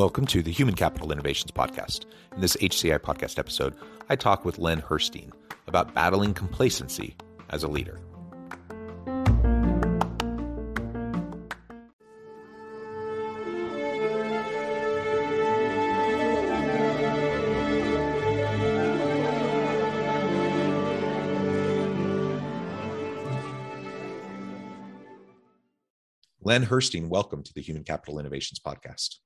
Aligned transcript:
Welcome 0.00 0.24
to 0.28 0.42
the 0.42 0.50
Human 0.50 0.74
Capital 0.74 1.12
Innovations 1.12 1.50
Podcast. 1.50 2.06
In 2.34 2.40
this 2.40 2.56
HCI 2.56 3.00
podcast 3.00 3.38
episode, 3.38 3.74
I 4.08 4.16
talk 4.16 4.46
with 4.46 4.56
Len 4.56 4.80
Herstein 4.80 5.30
about 5.66 5.92
battling 5.92 6.32
complacency 6.32 7.18
as 7.50 7.64
a 7.64 7.68
leader. 7.68 8.00
Len 26.42 26.64
Herstein, 26.64 27.08
welcome 27.08 27.42
to 27.42 27.52
the 27.52 27.60
Human 27.60 27.84
Capital 27.84 28.18
Innovations 28.18 28.58
Podcast. 28.58 29.16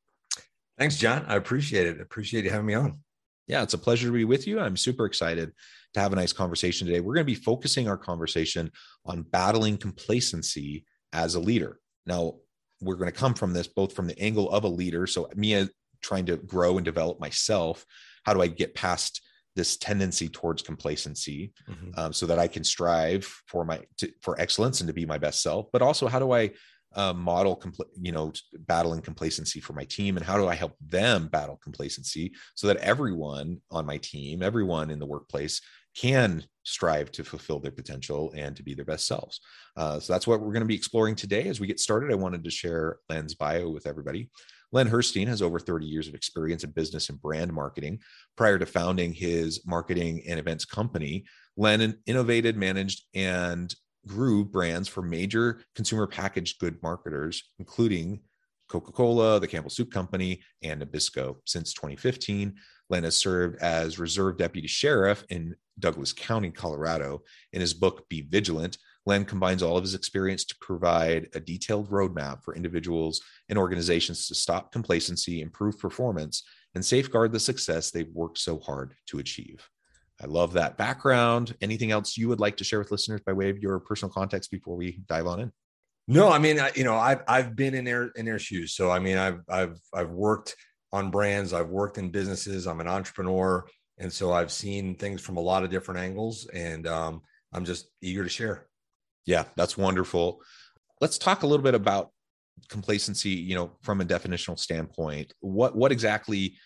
Thanks, 0.79 0.97
John. 0.97 1.25
I 1.29 1.37
appreciate 1.37 1.87
it. 1.87 2.01
Appreciate 2.01 2.45
you 2.45 2.51
having 2.51 2.67
me 2.67 2.75
on. 2.75 2.99
Yeah, 3.47 3.63
it's 3.63 3.75
a 3.75 3.79
pleasure 3.79 4.09
to 4.09 4.13
be 4.13 4.25
with 4.25 4.47
you. 4.47 4.59
I'm 4.59 4.77
super 4.77 5.05
excited 5.05 5.53
to 5.95 6.01
have 6.01 6.13
a 6.13 6.17
nice 6.17 6.33
conversation 6.33 6.87
today. 6.87 7.01
We're 7.01 7.15
going 7.15 7.27
to 7.27 7.33
be 7.33 7.35
focusing 7.35 7.89
our 7.89 7.99
conversation 7.99 8.71
on 9.05 9.23
battling 9.23 9.77
complacency 9.77 10.85
as 11.13 11.35
a 11.35 11.41
leader. 11.41 11.79
Now, 12.07 12.35
we're 12.81 12.97
going 12.97 13.11
to 13.11 13.17
come 13.17 13.35
from 13.35 13.53
this 13.53 13.69
both 13.69 13.93
from 13.93 14.07
the 14.07 14.19
angle 14.19 14.51
of 14.51 14.65
a 14.65 14.69
leader. 14.69 15.07
So, 15.07 15.29
me 15.37 15.55
uh, 15.55 15.67
trying 16.03 16.27
to 16.27 16.37
grow 16.37 16.77
and 16.77 16.85
develop 16.85 17.21
myself. 17.21 17.85
How 18.25 18.35
do 18.35 18.43
I 18.43 18.47
get 18.47 18.75
past 18.75 19.23
this 19.57 19.77
tendency 19.77 20.29
towards 20.29 20.63
complacency 20.63 21.53
mm-hmm. 21.69 21.91
um, 21.97 22.13
so 22.13 22.27
that 22.27 22.39
I 22.39 22.49
can 22.49 22.65
strive 22.65 23.25
for 23.47 23.65
my 23.65 23.81
to, 23.99 24.13
for 24.21 24.41
excellence 24.41 24.81
and 24.81 24.89
to 24.89 24.95
be 24.95 25.07
my 25.07 25.19
best 25.19 25.43
self? 25.43 25.67
But 25.73 25.83
also, 25.83 26.09
how 26.09 26.19
do 26.19 26.33
I 26.33 26.51
uh, 26.97 27.13
model 27.13 27.57
compl- 27.57 27.87
you 28.01 28.13
know 28.13 28.33
battling 28.67 29.01
complacency 29.01 29.61
for 29.61 29.73
my 29.73 29.85
team 29.85 30.17
and 30.17 30.25
how 30.25 30.37
do 30.37 30.47
i 30.49 30.55
help 30.55 30.75
them 30.81 31.29
battle 31.29 31.59
complacency 31.63 32.33
so 32.55 32.67
that 32.67 32.77
everyone 32.79 33.61
on 33.71 33.85
my 33.87 33.97
team 33.99 34.43
everyone 34.43 34.91
in 34.91 34.99
the 34.99 35.07
workplace 35.07 35.61
can 35.95 36.45
strive 36.65 37.11
to 37.13 37.25
fulfill 37.25 37.61
their 37.61 37.71
potential 37.71 38.33
and 38.37 38.57
to 38.57 38.63
be 38.63 38.75
their 38.75 38.85
best 38.85 39.07
selves? 39.07 39.41
Uh, 39.77 40.01
so 40.01 40.13
that's 40.13 40.27
what 40.27 40.41
we're 40.41 40.53
going 40.53 40.61
to 40.61 40.67
be 40.67 40.75
exploring 40.75 41.15
today 41.15 41.49
as 41.49 41.61
we 41.61 41.67
get 41.67 41.81
started. 41.81 42.11
I 42.11 42.17
wanted 42.17 42.45
to 42.45 42.51
share 42.51 42.99
len's 43.09 43.35
bio 43.35 43.71
with 43.71 43.87
everybody. 43.87 44.31
Len 44.73 44.89
herstein 44.89 45.29
has 45.29 45.41
over 45.41 45.61
30 45.61 45.87
years 45.87 46.09
of 46.09 46.15
experience 46.15 46.65
in 46.65 46.71
business 46.71 47.09
and 47.09 47.23
brand 47.23 47.53
marketing. 47.53 48.01
Prior 48.37 48.59
to 48.59 48.67
founding 48.67 49.13
his 49.13 49.65
marketing 49.65 50.23
and 50.29 50.41
events 50.41 50.65
company 50.65 51.25
len 51.57 51.97
innovated 52.07 52.57
managed 52.57 53.05
and 53.15 53.73
grew 54.07 54.45
brands 54.45 54.89
for 54.89 55.03
major 55.03 55.61
consumer 55.75 56.07
packaged 56.07 56.59
good 56.59 56.83
marketers, 56.83 57.43
including 57.59 58.21
Coca 58.69 58.93
Cola, 58.93 59.39
the 59.41 59.49
Campbell 59.49 59.71
Soup 59.71 59.91
Company, 59.91 60.43
and 60.63 60.81
Nabisco. 60.81 61.37
Since 61.45 61.75
2015, 61.75 62.55
Len 62.91 63.05
has 63.05 63.17
served 63.17 63.61
as 63.63 63.99
Reserve 63.99 64.39
Deputy 64.39 64.69
Sheriff 64.69 65.25
in 65.29 65.55
Douglas 65.79 66.13
County, 66.13 66.51
Colorado. 66.51 67.23
In 67.53 67.61
his 67.61 67.75
book, 67.75 68.09
Be 68.09 68.23
Vigilant, 68.23 68.79
Len 69.07 69.25
combines 69.25 69.63
all 69.63 69.77
of 69.77 69.85
his 69.85 69.95
experience 69.95 70.45
to 70.47 70.57
provide 70.61 71.29
a 71.35 71.41
detailed 71.41 71.91
roadmap 71.91 72.43
for 72.43 72.55
individuals 72.55 73.21
and 73.49 73.59
organizations 73.59 74.27
to 74.29 74.35
stop 74.35 74.73
complacency, 74.73 75.43
improve 75.43 75.79
performance, 75.79 76.43
and 76.75 76.85
safeguard 76.85 77.33
the 77.33 77.41
success 77.41 77.91
they've 77.91 78.13
worked 78.13 78.39
so 78.39 78.59
hard 78.61 78.95
to 79.07 79.19
achieve. 79.19 79.69
I 80.25 80.27
love 80.27 80.55
that 80.55 80.79
background. 80.79 81.55
Anything 81.61 81.91
else 81.91 82.17
you 82.17 82.29
would 82.29 82.41
like 82.41 82.57
to 82.57 82.65
share 82.65 82.79
with 82.79 82.91
listeners 82.91 83.21
by 83.21 83.35
way 83.35 83.51
of 83.51 83.59
your 83.59 83.79
personal 83.79 84.11
context 84.11 84.51
before 84.51 84.75
we 84.75 85.03
dive 85.07 85.27
on 85.27 85.41
in? 85.41 85.53
No, 86.09 86.33
I 86.33 86.39
mean, 86.39 86.59
I, 86.59 86.71
you 86.75 86.83
know, 86.85 86.97
I've 86.97 87.23
I've 87.29 87.55
been 87.55 87.75
in 87.75 87.85
their 87.85 88.07
in 88.17 88.25
their 88.25 88.39
shoes. 88.39 88.75
So 88.75 88.91
I 88.91 89.01
mean, 89.01 89.19
I've 89.19 89.41
I've 89.51 89.79
I've 89.93 90.11
worked 90.11 90.57
on 90.93 91.11
brands. 91.11 91.53
I've 91.53 91.69
worked 91.69 91.99
in 91.99 92.11
businesses. 92.11 92.67
I'm 92.67 92.81
an 92.81 92.89
entrepreneur, 92.89 93.67
and 93.99 94.11
so 94.11 94.33
I've 94.33 94.51
seen 94.51 94.97
things 94.97 95.21
from 95.21 95.37
a 95.37 95.41
lot 95.41 95.63
of 95.63 95.71
different 95.71 96.01
angles. 96.01 96.47
And 96.47 96.87
um, 96.87 97.21
I'm 97.53 97.67
just 97.67 97.89
eager 98.01 98.23
to 98.23 98.31
share. 98.31 98.67
Yeah, 99.27 99.45
that's 99.57 99.77
wonderful. 99.77 100.41
Let's 101.03 101.19
talk 101.19 101.43
a 101.43 101.47
little 101.47 101.65
bit 101.65 101.75
about 101.75 102.13
complacency. 102.71 103.31
You 103.31 103.57
know, 103.57 103.73
from 103.83 104.01
a 104.01 104.07
definitional 104.07 104.59
standpoint, 104.59 105.35
what 105.41 105.77
what 105.77 105.93
exactly 105.93 106.57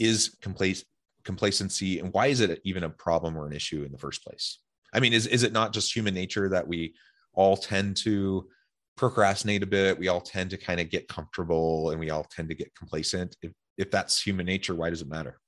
is 0.00 0.36
complac- 0.42 0.84
complacency 1.24 1.98
and 1.98 2.12
why 2.12 2.26
is 2.26 2.40
it 2.40 2.60
even 2.64 2.84
a 2.84 2.90
problem 2.90 3.36
or 3.36 3.46
an 3.46 3.52
issue 3.52 3.82
in 3.82 3.92
the 3.92 3.98
first 3.98 4.24
place? 4.24 4.58
I 4.92 5.00
mean 5.00 5.12
is, 5.12 5.26
is 5.26 5.42
it 5.42 5.52
not 5.52 5.72
just 5.72 5.94
human 5.94 6.14
nature 6.14 6.48
that 6.50 6.66
we 6.66 6.94
all 7.32 7.56
tend 7.56 7.96
to 7.98 8.48
procrastinate 8.96 9.62
a 9.62 9.66
bit? 9.66 9.98
We 9.98 10.08
all 10.08 10.20
tend 10.20 10.50
to 10.50 10.56
kind 10.56 10.80
of 10.80 10.90
get 10.90 11.08
comfortable 11.08 11.90
and 11.90 11.98
we 11.98 12.10
all 12.10 12.24
tend 12.24 12.48
to 12.50 12.54
get 12.54 12.74
complacent. 12.74 13.36
If, 13.42 13.52
if 13.76 13.90
that's 13.90 14.22
human 14.22 14.46
nature 14.46 14.74
why 14.74 14.90
does 14.90 15.02
it 15.02 15.08
matter? 15.08 15.40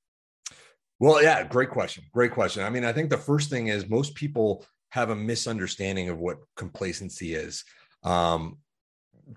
Well 0.99 1.23
yeah 1.23 1.45
great 1.45 1.71
question 1.71 2.05
great 2.13 2.33
question. 2.33 2.63
I 2.63 2.71
mean 2.71 2.85
i 2.85 2.93
think 2.93 3.11
the 3.11 3.19
first 3.19 3.51
thing 3.51 3.69
is 3.69 3.89
most 3.89 4.15
people 4.15 4.65
have 4.91 5.11
a 5.11 5.17
misunderstanding 5.17 6.09
of 6.09 6.19
what 6.19 6.39
complacency 6.57 7.35
is. 7.35 7.65
Um, 8.03 8.59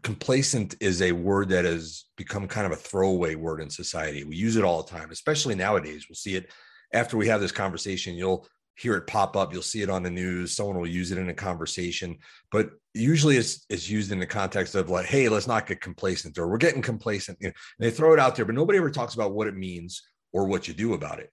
complacent 0.04 0.76
is 0.80 1.02
a 1.02 1.12
word 1.12 1.50
that 1.50 1.66
has 1.66 2.06
become 2.16 2.48
kind 2.48 2.66
of 2.66 2.72
a 2.72 2.82
throwaway 2.82 3.36
word 3.36 3.62
in 3.62 3.70
society. 3.70 4.24
We 4.24 4.36
use 4.36 4.56
it 4.56 4.64
all 4.64 4.84
the 4.84 4.90
time, 4.90 5.12
especially 5.12 5.56
nowadays. 5.56 6.06
We'll 6.08 6.16
see 6.16 6.36
it 6.36 6.52
after 6.94 7.18
we 7.18 7.28
have 7.28 7.42
this 7.42 7.52
conversation. 7.52 8.16
You'll 8.16 8.48
hear 8.76 8.96
it 8.96 9.08
pop 9.08 9.36
up. 9.36 9.52
You'll 9.52 9.62
see 9.62 9.82
it 9.82 9.90
on 9.90 10.04
the 10.04 10.10
news. 10.10 10.56
Someone 10.56 10.78
will 10.78 10.88
use 10.88 11.12
it 11.12 11.18
in 11.18 11.30
a 11.30 11.34
conversation, 11.34 12.18
but 12.52 12.70
usually 12.94 13.36
it's, 13.36 13.66
it's 13.70 13.90
used 13.90 14.12
in 14.12 14.20
the 14.20 14.26
context 14.26 14.76
of 14.76 14.90
like, 14.90 15.06
hey, 15.06 15.28
let's 15.28 15.48
not 15.48 15.68
get 15.68 15.82
complacent 15.82 16.38
or 16.38 16.48
we're 16.48 16.58
getting 16.58 16.82
complacent. 16.82 17.38
You 17.42 17.50
know, 17.50 17.54
they 17.80 17.92
throw 17.92 18.14
it 18.14 18.20
out 18.20 18.36
there, 18.36 18.46
but 18.46 18.56
nobody 18.56 18.78
ever 18.78 18.90
talks 18.90 19.16
about 19.16 19.34
what 19.34 19.48
it 19.48 19.58
means 19.58 20.04
or 20.32 20.46
what 20.46 20.68
you 20.68 20.74
do 20.74 20.94
about 20.94 21.20
it. 21.20 21.32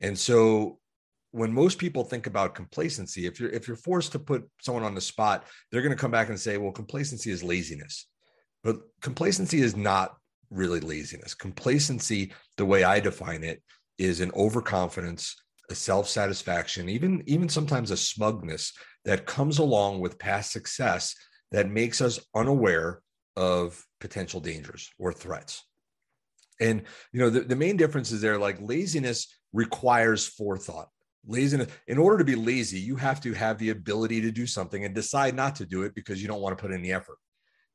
And 0.00 0.18
so 0.18 0.78
when 1.34 1.52
most 1.52 1.78
people 1.78 2.04
think 2.04 2.28
about 2.28 2.54
complacency, 2.54 3.26
if 3.26 3.40
you're 3.40 3.50
if 3.50 3.66
you're 3.66 3.76
forced 3.76 4.12
to 4.12 4.20
put 4.20 4.48
someone 4.60 4.84
on 4.84 4.94
the 4.94 5.00
spot, 5.00 5.44
they're 5.70 5.82
going 5.82 5.90
to 5.90 6.00
come 6.00 6.12
back 6.12 6.28
and 6.28 6.38
say, 6.38 6.58
"Well, 6.58 6.70
complacency 6.70 7.32
is 7.32 7.42
laziness." 7.42 8.06
But 8.62 8.76
complacency 9.02 9.60
is 9.60 9.74
not 9.74 10.16
really 10.50 10.78
laziness. 10.78 11.34
Complacency, 11.34 12.32
the 12.56 12.64
way 12.64 12.84
I 12.84 13.00
define 13.00 13.42
it, 13.42 13.64
is 13.98 14.20
an 14.20 14.30
overconfidence, 14.36 15.34
a 15.68 15.74
self-satisfaction, 15.74 16.88
even 16.88 17.24
even 17.26 17.48
sometimes 17.48 17.90
a 17.90 17.96
smugness 17.96 18.72
that 19.04 19.26
comes 19.26 19.58
along 19.58 19.98
with 19.98 20.20
past 20.20 20.52
success 20.52 21.16
that 21.50 21.68
makes 21.68 22.00
us 22.00 22.20
unaware 22.36 23.02
of 23.34 23.84
potential 24.00 24.38
dangers 24.38 24.88
or 25.00 25.12
threats. 25.12 25.64
And 26.60 26.84
you 27.12 27.18
know, 27.18 27.30
the, 27.30 27.40
the 27.40 27.56
main 27.56 27.76
difference 27.76 28.12
is 28.12 28.20
there 28.20 28.38
like 28.38 28.60
laziness 28.60 29.26
requires 29.52 30.28
forethought 30.28 30.90
laziness. 31.26 31.70
In 31.86 31.98
order 31.98 32.18
to 32.18 32.24
be 32.24 32.34
lazy 32.34 32.78
you 32.78 32.96
have 32.96 33.20
to 33.22 33.32
have 33.32 33.58
the 33.58 33.70
ability 33.70 34.20
to 34.20 34.30
do 34.30 34.46
something 34.46 34.84
and 34.84 34.94
decide 34.94 35.34
not 35.34 35.56
to 35.56 35.66
do 35.66 35.82
it 35.82 35.94
because 35.94 36.20
you 36.20 36.28
don't 36.28 36.40
want 36.40 36.56
to 36.56 36.62
put 36.62 36.72
in 36.72 36.82
the 36.82 36.92
effort. 36.92 37.18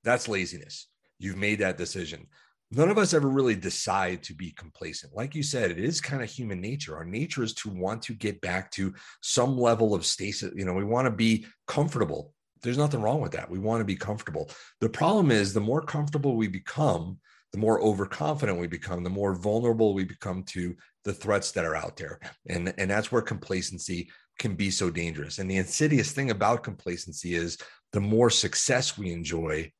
That's 0.04 0.28
laziness. 0.28 0.88
You've 1.18 1.38
made 1.38 1.60
that 1.60 1.78
decision. 1.78 2.28
None 2.72 2.90
of 2.90 3.00
us 3.00 3.13
ever 3.13 3.28
really 3.28 3.56
decide 3.56 4.22
to 4.24 4.36
be 4.36 4.51
complacent. 4.51 5.16
Like 5.16 5.34
you 5.34 5.42
said 5.42 5.72
it 5.72 5.80
is 5.80 6.00
kind 6.00 6.22
of 6.22 6.30
human 6.30 6.62
nature. 6.62 6.96
Our 6.96 7.06
nature 7.06 7.44
is 7.44 7.54
to 7.56 7.69
want 7.69 8.01
to 8.04 8.13
get 8.13 8.42
back 8.42 8.72
to 8.72 8.94
some 9.22 9.57
level 9.57 9.94
of 9.96 10.06
stasis 10.06 10.54
you 10.56 10.66
know 10.66 10.74
we 10.74 10.84
want 10.84 11.06
to 11.06 11.12
be 11.12 11.46
comfortable. 11.68 12.34
There's 12.62 12.78
nothing 12.78 13.01
wrong 13.01 13.22
with 13.22 13.31
that. 13.31 13.50
We 13.50 13.57
want 13.57 13.81
to 13.81 13.86
be 13.86 13.96
comfortable. 13.96 14.50
The 14.81 14.90
problem 14.90 15.31
is 15.31 15.54
the 15.54 15.62
more 15.62 15.81
comfortable 15.81 16.36
we 16.36 16.48
become 16.48 17.19
the 17.51 17.60
more 17.60 17.81
overconfident 17.81 18.60
we 18.60 18.68
become, 18.68 19.04
the 19.04 19.10
more 19.10 19.34
vulnerable 19.34 19.94
we 19.94 20.04
become 20.04 20.44
to 20.44 20.75
the 21.04 21.13
threats 21.13 21.51
that 21.51 21.66
are 21.66 21.75
out 21.75 21.98
there. 21.98 22.19
And, 22.48 22.74
and 22.78 22.90
that's 22.90 23.12
where 23.12 23.22
complacency 23.22 24.10
can 24.38 24.56
be 24.56 24.72
so 24.72 24.90
dangerous. 24.90 25.40
And 25.40 25.50
the 25.50 25.57
insidious 25.57 26.12
thing 26.12 26.31
about 26.31 26.63
complacency 26.63 27.36
is 27.36 27.57
the 27.92 28.00
more 28.00 28.30
success 28.30 28.98
we 28.98 29.12
enjoy, 29.12 29.72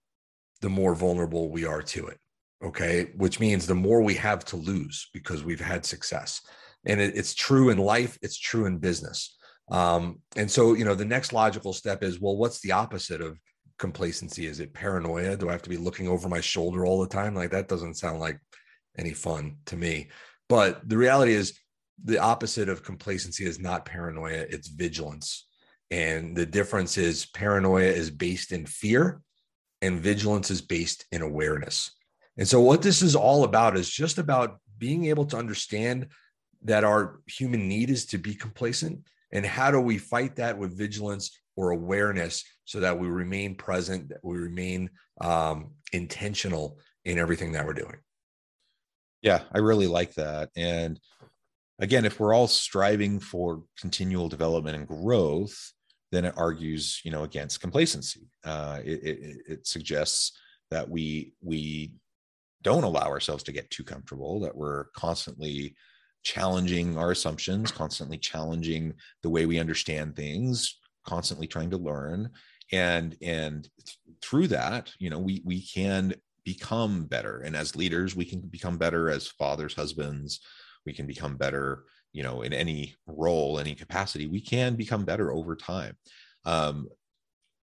the 0.62 0.70
more 0.70 0.96
vulnerable 0.96 1.50
we 1.50 1.66
are 1.66 1.82
to 1.84 2.08
it. 2.08 2.18
Okay. 2.64 3.12
Which 3.16 3.40
means 3.40 3.66
the 3.66 3.76
more 3.76 4.02
we 4.02 4.16
have 4.16 4.44
to 4.46 4.58
lose 4.58 5.10
because 5.14 5.44
we've 5.44 5.62
had 5.62 5.86
success. 5.86 6.42
And 6.86 7.00
it, 7.00 7.16
it's 7.16 7.34
true 7.34 7.70
in 7.70 7.78
life, 7.78 8.18
it's 8.22 8.38
true 8.38 8.66
in 8.66 8.80
business. 8.80 9.38
Um, 9.72 10.22
and 10.36 10.50
so, 10.50 10.74
you 10.74 10.84
know, 10.84 10.96
the 10.96 11.06
next 11.06 11.32
logical 11.32 11.74
step 11.74 12.04
is 12.04 12.20
well, 12.20 12.36
what's 12.36 12.60
the 12.62 12.72
opposite 12.72 13.22
of 13.22 13.38
complacency? 13.80 14.46
Is 14.46 14.60
it 14.60 14.74
paranoia? 14.74 15.36
Do 15.36 15.50
I 15.50 15.54
have 15.54 15.64
to 15.64 15.70
be 15.70 15.78
looking 15.78 16.08
over 16.08 16.30
my 16.30 16.42
shoulder 16.42 16.86
all 16.86 17.02
the 17.02 17.08
time? 17.08 17.34
Like 17.34 17.52
that 17.52 17.68
doesn't 17.68 17.96
sound 17.96 18.20
like 18.20 18.40
any 18.98 19.14
fun 19.14 19.58
to 19.66 19.78
me. 19.78 20.10
But 20.48 20.88
the 20.88 20.98
reality 20.98 21.34
is, 21.34 21.58
the 22.06 22.20
opposite 22.20 22.70
of 22.70 22.84
complacency 22.84 23.46
is 23.46 23.60
not 23.60 23.86
paranoia, 23.86 24.46
it's 24.50 24.70
vigilance. 24.70 25.48
And 25.92 26.36
the 26.36 26.46
difference 26.46 26.98
is 26.98 27.26
paranoia 27.26 27.88
is 27.88 28.10
based 28.10 28.52
in 28.52 28.66
fear 28.66 29.22
and 29.82 30.00
vigilance 30.00 30.52
is 30.52 30.62
based 30.62 31.06
in 31.12 31.22
awareness. 31.22 31.92
And 32.38 32.48
so, 32.48 32.62
what 32.62 32.82
this 32.82 33.02
is 33.02 33.16
all 33.16 33.44
about 33.44 33.78
is 33.78 33.90
just 33.90 34.18
about 34.18 34.60
being 34.78 35.06
able 35.06 35.26
to 35.26 35.38
understand 35.38 36.08
that 36.64 36.84
our 36.84 37.20
human 37.28 37.68
need 37.68 37.90
is 37.90 38.06
to 38.08 38.18
be 38.18 38.34
complacent. 38.34 39.02
And 39.32 39.46
how 39.46 39.72
do 39.72 39.80
we 39.80 39.98
fight 39.98 40.38
that 40.38 40.58
with 40.58 40.78
vigilance 40.78 41.38
or 41.60 41.72
awareness 41.72 42.46
so 42.64 42.80
that 42.80 42.98
we 42.98 43.10
remain 43.10 43.54
present, 43.54 44.08
that 44.08 44.24
we 44.24 44.38
remain 44.38 44.90
um, 45.20 45.72
intentional 45.92 46.80
in 47.04 47.20
everything 47.20 47.52
that 47.52 47.66
we're 47.66 47.74
doing? 47.74 47.98
Yeah, 49.22 49.42
I 49.52 49.58
really 49.58 49.88
like 49.88 50.14
that. 50.14 50.52
And 50.56 50.98
again, 51.78 52.06
if 52.06 52.18
we're 52.18 52.34
all 52.34 52.48
striving 52.48 53.20
for 53.20 53.64
continual 53.78 54.30
development 54.30 54.78
and 54.78 54.88
growth, 54.88 55.74
then 56.14 56.24
it 56.24 56.34
argues, 56.38 57.02
you 57.04 57.12
know, 57.12 57.24
against 57.24 57.60
complacency. 57.60 58.30
Uh, 58.46 58.80
it, 58.86 59.04
it, 59.04 59.38
it 59.50 59.68
suggests 59.68 60.32
that 60.72 60.90
we 60.90 61.34
we 61.42 61.92
don't 62.62 62.86
allow 62.86 63.08
ourselves 63.08 63.44
to 63.44 63.52
get 63.52 63.70
too 63.70 63.84
comfortable, 63.84 64.40
that 64.40 64.56
we're 64.56 64.86
constantly 64.96 65.76
challenging 66.24 66.98
our 66.98 67.12
assumptions, 67.12 67.70
constantly 67.70 68.18
challenging 68.18 68.94
the 69.24 69.30
way 69.30 69.46
we 69.46 69.60
understand 69.60 70.16
things, 70.16 70.79
constantly 71.06 71.48
trying 71.48 71.72
to 71.72 71.78
learn. 71.78 72.30
And 72.72 73.18
and 73.22 73.68
th- 73.86 73.98
through 74.22 74.48
that, 74.48 74.92
you 75.00 75.10
know, 75.10 75.20
we 75.20 75.42
we 75.46 75.62
can 75.62 76.14
become 76.44 77.06
better. 77.06 77.42
And 77.42 77.56
as 77.56 77.76
leaders, 77.76 78.16
we 78.16 78.26
can 78.26 78.42
become 78.42 78.78
better 78.78 79.10
as 79.10 79.28
fathers, 79.28 79.74
husbands, 79.74 80.40
we 80.86 80.94
can 80.94 81.06
become 81.06 81.38
better, 81.38 81.86
you 82.14 82.24
know, 82.24 82.42
in 82.42 82.54
any 82.54 82.96
role, 83.08 83.60
any 83.60 83.76
capacity. 83.76 84.28
We 84.28 84.42
can 84.42 84.76
become 84.76 85.06
better 85.06 85.32
over 85.32 85.56
time. 85.56 85.96
Um, 86.46 86.88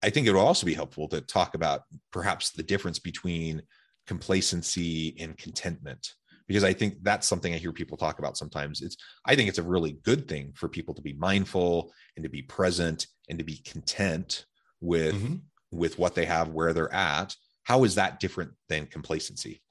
I 0.03 0.11
think 0.11 0.27
it 0.27 0.33
would 0.33 0.41
also 0.41 0.67
be 0.67 0.75
helpful 0.75 1.09
to 1.09 1.21
talk 1.21 1.55
about 1.55 1.83
perhaps 2.13 2.51
the 2.51 2.63
difference 2.63 2.99
between 2.99 3.63
complacency 4.07 5.17
and 5.19 5.37
contentment 5.37 6.13
because 6.47 6.65
i 6.65 6.73
think 6.73 6.95
that's 7.03 7.27
something 7.27 7.55
i 7.55 7.59
hear 7.59 7.73
people 7.73 7.97
talk 7.97 8.19
about 8.19 8.37
sometimes. 8.37 8.83
It's 8.83 8.97
i 9.25 9.35
think 9.35 9.49
it's 9.49 9.59
a 9.59 9.63
really 9.63 9.99
good 10.05 10.29
thing 10.29 10.53
for 10.55 10.69
people 10.69 10.95
to 10.95 11.03
be 11.03 11.15
mindful 11.15 11.93
and 12.17 12.23
to 12.25 12.29
be 12.29 12.43
present 12.43 13.07
and 13.29 13.39
to 13.39 13.45
be 13.45 13.59
content 13.59 14.45
with 14.81 15.15
mm-hmm. 15.15 15.37
with 15.71 15.99
what 15.99 16.15
they 16.15 16.27
have 16.27 16.49
where 16.49 16.73
they're 16.73 16.93
at. 16.93 17.35
How 17.65 17.85
is 17.85 17.97
that 17.97 18.21
different 18.21 18.53
than 18.69 18.87
complacency? 18.87 19.63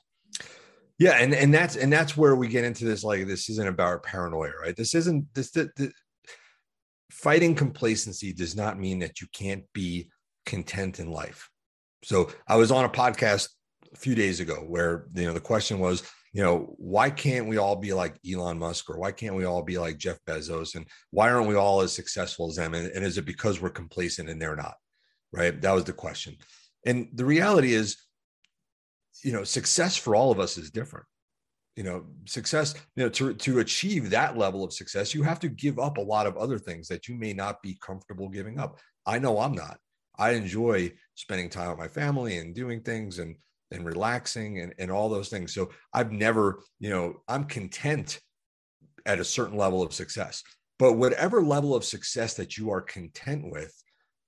Yeah 0.97 1.17
and 1.19 1.33
and 1.33 1.53
that's 1.53 1.75
and 1.75 1.91
that's 1.91 2.15
where 2.15 2.35
we 2.35 2.47
get 2.47 2.65
into 2.65 2.85
this 2.85 3.03
like 3.03 3.27
this 3.27 3.49
isn't 3.49 3.67
about 3.67 4.03
paranoia 4.03 4.51
right? 4.61 4.75
This 4.75 4.95
isn't 4.95 5.33
this 5.33 5.51
the, 5.51 5.69
the 5.75 5.91
fighting 7.11 7.55
complacency 7.55 8.33
does 8.33 8.55
not 8.55 8.79
mean 8.79 8.99
that 8.99 9.21
you 9.21 9.27
can't 9.33 9.63
be 9.73 10.09
content 10.45 10.99
in 10.99 11.11
life. 11.11 11.49
So 12.03 12.29
i 12.47 12.55
was 12.55 12.71
on 12.71 12.85
a 12.85 12.89
podcast 12.89 13.49
a 13.93 13.97
few 13.97 14.15
days 14.15 14.39
ago 14.39 14.55
where 14.55 15.07
you 15.15 15.25
know 15.25 15.33
the 15.33 15.39
question 15.39 15.79
was 15.79 16.03
you 16.35 16.43
know 16.43 16.75
why 16.77 17.09
can't 17.09 17.47
we 17.47 17.57
all 17.57 17.77
be 17.77 17.93
like 17.93 18.19
elon 18.29 18.59
musk 18.59 18.89
or 18.89 18.99
why 18.99 19.11
can't 19.11 19.35
we 19.35 19.45
all 19.45 19.63
be 19.63 19.77
like 19.77 19.97
jeff 19.97 20.17
bezos 20.27 20.75
and 20.75 20.85
why 21.11 21.31
aren't 21.31 21.47
we 21.47 21.55
all 21.55 21.81
as 21.81 21.93
successful 21.93 22.49
as 22.49 22.57
them 22.57 22.73
and, 22.73 22.87
and 22.91 23.05
is 23.05 23.17
it 23.17 23.25
because 23.25 23.61
we're 23.61 23.69
complacent 23.69 24.29
and 24.29 24.41
they're 24.41 24.55
not 24.55 24.75
right? 25.35 25.61
That 25.61 25.73
was 25.73 25.83
the 25.83 25.93
question. 25.93 26.37
And 26.85 27.09
the 27.13 27.25
reality 27.25 27.73
is 27.73 27.97
you 29.23 29.31
know 29.31 29.43
success 29.43 29.95
for 29.95 30.15
all 30.15 30.31
of 30.31 30.39
us 30.39 30.57
is 30.57 30.71
different. 30.71 31.05
You 31.75 31.83
know 31.83 32.05
success 32.25 32.73
you 32.95 33.03
know 33.03 33.09
to, 33.09 33.33
to 33.33 33.59
achieve 33.59 34.09
that 34.09 34.37
level 34.37 34.63
of 34.63 34.71
success 34.71 35.13
you 35.13 35.23
have 35.23 35.41
to 35.41 35.49
give 35.49 35.77
up 35.77 35.97
a 35.97 36.01
lot 36.01 36.25
of 36.25 36.37
other 36.37 36.57
things 36.57 36.87
that 36.87 37.07
you 37.07 37.15
may 37.15 37.33
not 37.33 37.61
be 37.61 37.77
comfortable 37.81 38.29
giving 38.29 38.59
up. 38.59 38.79
I 39.05 39.19
know 39.19 39.39
i'm 39.39 39.53
not. 39.53 39.77
I 40.17 40.31
enjoy 40.31 40.93
spending 41.15 41.49
time 41.49 41.69
with 41.69 41.77
my 41.77 41.89
family 41.89 42.37
and 42.37 42.55
doing 42.55 42.81
things 42.81 43.19
and 43.19 43.35
and 43.71 43.85
relaxing 43.85 44.59
and, 44.59 44.73
and 44.77 44.91
all 44.91 45.09
those 45.09 45.29
things. 45.29 45.53
So 45.53 45.69
I've 45.93 46.11
never, 46.11 46.61
you 46.79 46.89
know, 46.89 47.21
I'm 47.27 47.45
content 47.45 48.19
at 49.05 49.19
a 49.19 49.25
certain 49.25 49.57
level 49.57 49.81
of 49.81 49.93
success. 49.93 50.43
But 50.77 50.93
whatever 50.93 51.41
level 51.41 51.75
of 51.75 51.85
success 51.85 52.33
that 52.35 52.57
you 52.57 52.69
are 52.71 52.81
content 52.81 53.51
with, 53.51 53.73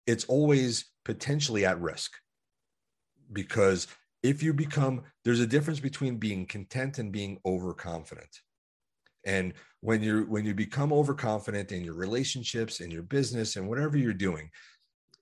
it's 0.05 0.25
always 0.25 0.85
potentially 1.03 1.65
at 1.65 1.81
risk. 1.81 2.13
Because 3.33 3.87
if 4.23 4.41
you 4.41 4.53
become, 4.53 5.03
there's 5.25 5.41
a 5.41 5.47
difference 5.47 5.79
between 5.79 6.17
being 6.17 6.45
content 6.45 6.99
and 6.99 7.11
being 7.11 7.39
overconfident. 7.45 8.41
And 9.25 9.53
when 9.81 10.01
you're 10.01 10.25
when 10.25 10.45
you 10.45 10.53
become 10.53 10.93
overconfident 10.93 11.73
in 11.73 11.83
your 11.83 11.95
relationships 11.95 12.79
and 12.79 12.91
your 12.91 13.03
business 13.03 13.57
and 13.57 13.67
whatever 13.67 13.97
you're 13.97 14.13
doing, 14.13 14.49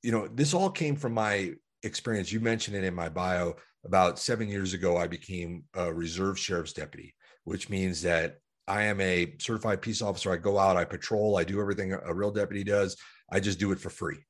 you 0.03 0.12
know, 0.12 0.27
this 0.27 0.53
all 0.53 0.69
came 0.69 0.95
from 0.95 1.13
my 1.13 1.53
experience. 1.81 2.31
You 2.31 2.39
mentioned 2.39 2.77
it 2.77 2.83
in 2.83 2.94
my 2.94 3.09
bio 3.09 3.56
about 3.86 4.20
seven 4.20 4.48
years 4.50 4.74
ago, 4.74 4.98
I 4.98 5.08
became 5.08 5.64
a 5.74 5.94
reserve 5.94 6.40
sheriff's 6.40 6.74
deputy, 6.74 7.16
which 7.44 7.70
means 7.70 8.02
that 8.02 8.38
I 8.68 8.84
am 8.84 9.00
a 9.00 9.36
certified 9.40 9.82
peace 9.82 10.02
officer. 10.02 10.32
I 10.32 10.38
go 10.38 10.58
out, 10.58 10.78
I 10.78 10.86
patrol, 10.86 11.38
I 11.38 11.44
do 11.44 11.62
everything 11.62 11.94
a 11.94 12.14
real 12.14 12.32
deputy 12.32 12.64
does. 12.64 12.98
I 13.32 13.40
just 13.40 13.60
do 13.60 13.72
it 13.72 13.80
for 13.80 13.90
free. 13.90 14.26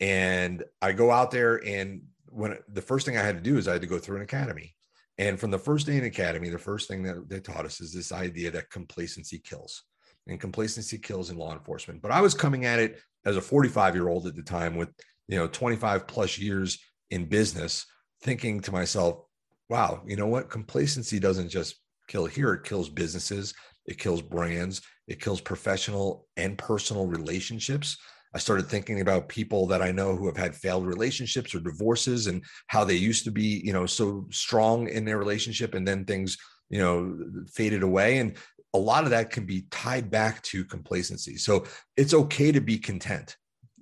And 0.00 0.64
I 0.80 0.92
go 0.92 1.10
out 1.10 1.30
there, 1.30 1.64
and 1.66 2.02
when 2.26 2.58
the 2.68 2.82
first 2.82 3.06
thing 3.06 3.16
I 3.16 3.22
had 3.22 3.36
to 3.36 3.50
do 3.50 3.58
is 3.58 3.68
I 3.68 3.72
had 3.72 3.82
to 3.82 3.86
go 3.86 3.98
through 3.98 4.16
an 4.16 4.22
academy. 4.22 4.74
And 5.18 5.38
from 5.38 5.50
the 5.50 5.58
first 5.58 5.86
day 5.86 5.96
in 5.96 6.04
academy, 6.04 6.48
the 6.48 6.58
first 6.58 6.88
thing 6.88 7.04
that 7.04 7.28
they 7.28 7.38
taught 7.38 7.64
us 7.64 7.80
is 7.80 7.92
this 7.92 8.10
idea 8.10 8.50
that 8.50 8.70
complacency 8.70 9.38
kills, 9.38 9.84
and 10.26 10.40
complacency 10.40 10.98
kills 10.98 11.30
in 11.30 11.36
law 11.36 11.52
enforcement. 11.52 12.02
But 12.02 12.10
I 12.10 12.20
was 12.20 12.34
coming 12.34 12.64
at 12.64 12.80
it 12.80 13.00
as 13.24 13.36
a 13.36 13.40
45 13.40 13.94
year 13.94 14.08
old 14.08 14.26
at 14.26 14.34
the 14.34 14.42
time 14.42 14.76
with 14.76 14.88
you 15.28 15.38
know 15.38 15.46
25 15.46 16.06
plus 16.06 16.38
years 16.38 16.78
in 17.10 17.26
business 17.26 17.86
thinking 18.24 18.60
to 18.60 18.72
myself, 18.72 19.20
wow, 19.68 20.02
you 20.06 20.16
know 20.16 20.26
what? 20.26 20.50
Complacency 20.50 21.20
doesn't 21.20 21.50
just 21.50 21.76
kill 22.08 22.26
here, 22.26 22.54
it 22.54 22.64
kills 22.64 22.88
businesses, 22.88 23.54
it 23.86 23.98
kills 23.98 24.22
brands, 24.22 24.82
it 25.06 25.20
kills 25.20 25.40
professional 25.40 26.26
and 26.36 26.58
personal 26.58 27.06
relationships. 27.06 27.96
I 28.34 28.38
started 28.38 28.66
thinking 28.66 29.00
about 29.00 29.28
people 29.28 29.66
that 29.68 29.80
I 29.80 29.92
know 29.92 30.16
who 30.16 30.26
have 30.26 30.36
had 30.36 30.56
failed 30.56 30.86
relationships 30.86 31.54
or 31.54 31.60
divorces 31.60 32.26
and 32.26 32.42
how 32.66 32.82
they 32.82 32.94
used 32.94 33.24
to 33.24 33.30
be, 33.30 33.62
you 33.64 33.72
know, 33.72 33.86
so 33.86 34.26
strong 34.30 34.88
in 34.88 35.04
their 35.04 35.18
relationship 35.18 35.74
and 35.74 35.86
then 35.86 36.04
things, 36.04 36.36
you 36.68 36.80
know, 36.80 37.16
faded 37.52 37.84
away. 37.84 38.18
And 38.18 38.36
a 38.72 38.78
lot 38.78 39.04
of 39.04 39.10
that 39.10 39.30
can 39.30 39.46
be 39.46 39.66
tied 39.70 40.10
back 40.10 40.42
to 40.42 40.64
complacency. 40.64 41.36
So 41.36 41.64
it's 41.96 42.12
okay 42.12 42.50
to 42.50 42.60
be 42.60 42.76
content 42.76 43.36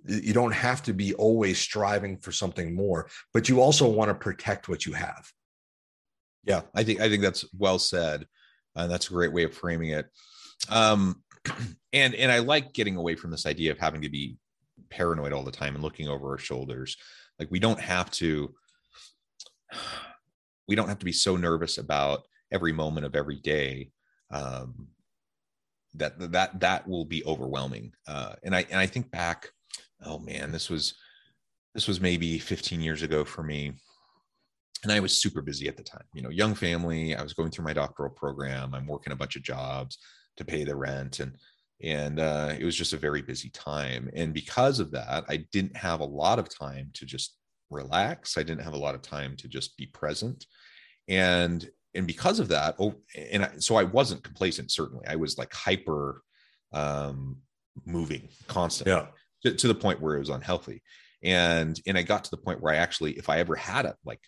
you 0.06 0.32
don't 0.32 0.52
have 0.52 0.82
to 0.82 0.92
be 0.92 1.14
always 1.14 1.58
striving 1.58 2.16
for 2.16 2.32
something 2.32 2.74
more 2.74 3.08
but 3.32 3.48
you 3.48 3.60
also 3.60 3.88
want 3.88 4.08
to 4.08 4.14
protect 4.14 4.68
what 4.68 4.84
you 4.86 4.92
have. 4.92 5.30
Yeah 6.44 6.62
i 6.74 6.82
think 6.82 7.00
i 7.00 7.08
think 7.08 7.22
that's 7.22 7.44
well 7.56 7.78
said 7.78 8.26
and 8.74 8.90
that's 8.90 9.08
a 9.08 9.12
great 9.12 9.32
way 9.32 9.44
of 9.44 9.54
framing 9.54 9.90
it. 9.90 10.06
Um 10.68 11.22
and 11.92 12.14
and 12.14 12.30
i 12.32 12.38
like 12.38 12.72
getting 12.72 12.96
away 12.96 13.14
from 13.14 13.30
this 13.30 13.46
idea 13.46 13.72
of 13.72 13.78
having 13.78 14.02
to 14.02 14.08
be 14.08 14.36
paranoid 14.90 15.32
all 15.32 15.42
the 15.42 15.50
time 15.50 15.74
and 15.74 15.82
looking 15.82 16.08
over 16.08 16.30
our 16.30 16.38
shoulders. 16.38 16.96
Like 17.38 17.50
we 17.50 17.58
don't 17.58 17.80
have 17.80 18.10
to 18.12 18.54
we 20.68 20.74
don't 20.74 20.88
have 20.88 20.98
to 20.98 21.04
be 21.04 21.12
so 21.12 21.36
nervous 21.36 21.78
about 21.78 22.22
every 22.52 22.72
moment 22.72 23.06
of 23.06 23.16
every 23.16 23.36
day 23.36 23.90
um 24.30 24.88
that 25.94 26.18
that 26.32 26.60
that 26.60 26.88
will 26.88 27.04
be 27.04 27.24
overwhelming. 27.24 27.92
Uh 28.06 28.34
and 28.42 28.54
i 28.54 28.66
and 28.70 28.78
i 28.78 28.86
think 28.86 29.10
back 29.10 29.50
oh 30.04 30.18
man, 30.18 30.52
this 30.52 30.68
was 30.68 30.94
this 31.74 31.88
was 31.88 32.00
maybe 32.00 32.38
15 32.38 32.80
years 32.80 33.02
ago 33.02 33.24
for 33.24 33.42
me. 33.42 33.72
And 34.82 34.92
I 34.92 35.00
was 35.00 35.16
super 35.16 35.42
busy 35.42 35.68
at 35.68 35.76
the 35.76 35.82
time. 35.82 36.04
You 36.12 36.22
know, 36.22 36.30
young 36.30 36.54
family. 36.54 37.14
I 37.14 37.22
was 37.22 37.34
going 37.34 37.50
through 37.50 37.64
my 37.64 37.72
doctoral 37.72 38.10
program. 38.10 38.74
I'm 38.74 38.86
working 38.86 39.12
a 39.12 39.16
bunch 39.16 39.36
of 39.36 39.42
jobs 39.42 39.98
to 40.36 40.44
pay 40.44 40.64
the 40.64 40.74
rent, 40.74 41.20
and 41.20 41.36
and 41.82 42.18
uh, 42.18 42.54
it 42.58 42.64
was 42.64 42.76
just 42.76 42.92
a 42.92 42.98
very 42.98 43.22
busy 43.22 43.48
time. 43.50 44.10
And 44.14 44.34
because 44.34 44.80
of 44.80 44.90
that, 44.90 45.24
I 45.28 45.46
didn't 45.52 45.76
have 45.76 46.00
a 46.00 46.04
lot 46.04 46.40
of 46.40 46.48
time 46.48 46.90
to 46.94 47.06
just 47.06 47.36
relax. 47.70 48.36
I 48.36 48.42
didn't 48.42 48.64
have 48.64 48.74
a 48.74 48.78
lot 48.78 48.96
of 48.96 49.02
time 49.02 49.36
to 49.36 49.48
just 49.48 49.76
be 49.76 49.86
present. 49.86 50.46
And 51.06 51.68
and 51.94 52.06
because 52.06 52.40
of 52.40 52.48
that, 52.48 52.74
oh, 52.80 52.94
and 53.16 53.44
I, 53.44 53.50
so 53.58 53.76
I 53.76 53.84
wasn't 53.84 54.24
complacent. 54.24 54.72
Certainly, 54.72 55.06
I 55.06 55.14
was 55.14 55.38
like 55.38 55.52
hyper 55.52 56.22
um, 56.72 57.36
moving 57.86 58.28
constantly. 58.48 58.94
Yeah 58.94 59.06
to, 59.42 59.54
to 59.54 59.68
the 59.68 59.74
point 59.74 60.00
where 60.00 60.16
it 60.16 60.20
was 60.20 60.28
unhealthy. 60.28 60.82
And 61.22 61.80
and 61.86 61.96
i 61.96 62.02
got 62.02 62.24
to 62.24 62.30
the 62.30 62.36
point 62.36 62.60
where 62.60 62.74
i 62.74 62.78
actually 62.78 63.12
if 63.12 63.28
i 63.28 63.38
ever 63.38 63.54
had 63.54 63.84
it 63.84 63.94
like 64.04 64.20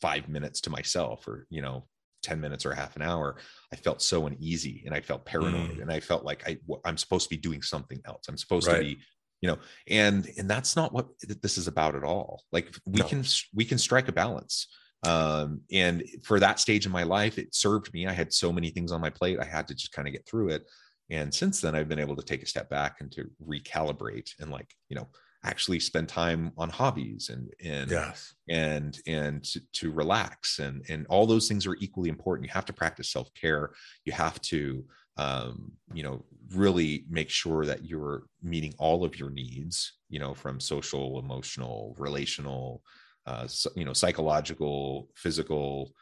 five 0.00 0.28
minutes 0.28 0.60
to 0.60 0.70
myself 0.70 1.26
or 1.26 1.46
you 1.50 1.60
know 1.60 1.88
10 2.22 2.40
minutes 2.40 2.64
or 2.64 2.72
half 2.72 2.94
an 2.94 3.02
hour 3.02 3.36
i 3.72 3.76
felt 3.76 4.00
so 4.00 4.26
uneasy 4.26 4.82
and 4.86 4.94
i 4.94 5.00
felt 5.00 5.24
paranoid 5.24 5.78
mm. 5.78 5.82
and 5.82 5.90
i 5.90 5.98
felt 5.98 6.24
like 6.24 6.48
I, 6.48 6.58
i'm 6.84 6.96
supposed 6.96 7.28
to 7.28 7.34
be 7.34 7.40
doing 7.40 7.62
something 7.62 8.00
else. 8.04 8.26
I'm 8.28 8.36
supposed 8.36 8.68
right. 8.68 8.76
to 8.76 8.82
be 8.82 8.98
you 9.40 9.48
know 9.48 9.58
and 9.88 10.28
and 10.38 10.48
that's 10.48 10.76
not 10.76 10.92
what 10.92 11.08
this 11.42 11.58
is 11.58 11.68
about 11.68 11.94
at 11.94 12.04
all. 12.04 12.42
Like 12.52 12.74
we 12.86 13.00
no. 13.00 13.06
can 13.06 13.24
we 13.54 13.64
can 13.64 13.78
strike 13.78 14.08
a 14.08 14.12
balance. 14.12 14.68
Um 15.06 15.60
and 15.70 16.02
for 16.24 16.40
that 16.40 16.58
stage 16.58 16.86
in 16.86 16.92
my 16.92 17.02
life 17.02 17.38
it 17.38 17.54
served 17.54 17.92
me. 17.92 18.06
I 18.06 18.12
had 18.12 18.32
so 18.32 18.52
many 18.52 18.70
things 18.70 18.92
on 18.92 19.00
my 19.00 19.10
plate. 19.10 19.38
I 19.38 19.44
had 19.44 19.68
to 19.68 19.74
just 19.74 19.92
kind 19.92 20.08
of 20.08 20.12
get 20.12 20.26
through 20.26 20.50
it 20.50 20.62
and 21.10 21.32
since 21.34 21.60
then 21.60 21.74
i've 21.74 21.88
been 21.88 21.98
able 21.98 22.16
to 22.16 22.24
take 22.24 22.42
a 22.42 22.46
step 22.46 22.68
back 22.68 22.96
and 23.00 23.10
to 23.12 23.30
recalibrate 23.46 24.30
and 24.40 24.50
like 24.50 24.74
you 24.88 24.96
know 24.96 25.08
actually 25.46 25.78
spend 25.78 26.08
time 26.08 26.52
on 26.58 26.68
hobbies 26.68 27.30
and 27.32 27.48
and 27.64 27.90
yes. 27.90 28.34
and 28.48 28.98
and 29.06 29.44
to, 29.44 29.60
to, 29.72 29.92
relax. 29.92 30.58
And 30.58 30.84
and 30.88 31.06
all 31.08 31.26
those 31.26 31.48
things 31.48 31.66
are 31.66 31.76
equally 31.80 32.08
important. 32.08 32.46
You 32.46 32.52
have 32.52 32.66
to 32.66 32.72
practice 32.72 33.10
self-care. 33.10 33.70
You 34.04 34.12
have 34.12 34.40
to 34.42 34.84
um, 35.16 35.72
you 35.94 36.02
know 36.02 36.24
really 36.54 37.04
make 37.08 37.30
sure 37.30 37.64
that 37.64 37.84
you're 37.84 38.24
meeting 38.42 38.74
all 38.78 39.04
of 39.04 39.18
your 39.18 39.30
needs 39.30 39.94
you 40.08 40.18
know 40.18 40.34
from 40.34 40.60
social 40.60 41.18
emotional 41.18 41.96
relational 41.98 42.82
uh, 43.26 43.46
so, 43.46 43.70
you 43.74 43.84
know 43.84 43.92
psychological 43.92 45.08
physical 45.14 45.92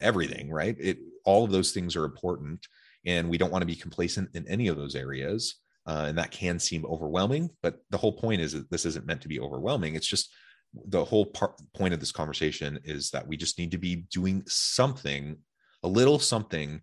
everything 0.00 0.50
right? 0.50 0.76
It 0.78 0.98
all 1.24 1.44
of 1.44 1.50
those 1.50 1.72
things 1.72 1.96
are 1.96 2.04
important 2.04 2.66
and 3.06 3.28
we 3.28 3.38
don't 3.38 3.52
want 3.52 3.62
to 3.62 3.66
be 3.66 3.76
complacent 3.76 4.28
in 4.34 4.46
any 4.48 4.68
of 4.68 4.76
those 4.76 4.94
areas 4.94 5.56
uh, 5.86 6.04
and 6.08 6.18
that 6.18 6.30
can 6.30 6.58
seem 6.58 6.84
overwhelming 6.86 7.48
but 7.62 7.80
the 7.90 7.98
whole 7.98 8.12
point 8.12 8.40
is 8.40 8.52
that 8.52 8.70
this 8.70 8.86
isn't 8.86 9.06
meant 9.06 9.22
to 9.22 9.28
be 9.28 9.40
overwhelming. 9.40 9.94
It's 9.94 10.06
just 10.06 10.30
the 10.72 11.04
whole 11.04 11.26
part, 11.26 11.60
point 11.74 11.94
of 11.94 12.00
this 12.00 12.12
conversation 12.12 12.78
is 12.84 13.10
that 13.10 13.26
we 13.26 13.36
just 13.36 13.58
need 13.58 13.70
to 13.72 13.78
be 13.78 14.06
doing 14.12 14.42
something 14.46 15.36
a 15.82 15.88
little 15.88 16.18
something 16.18 16.80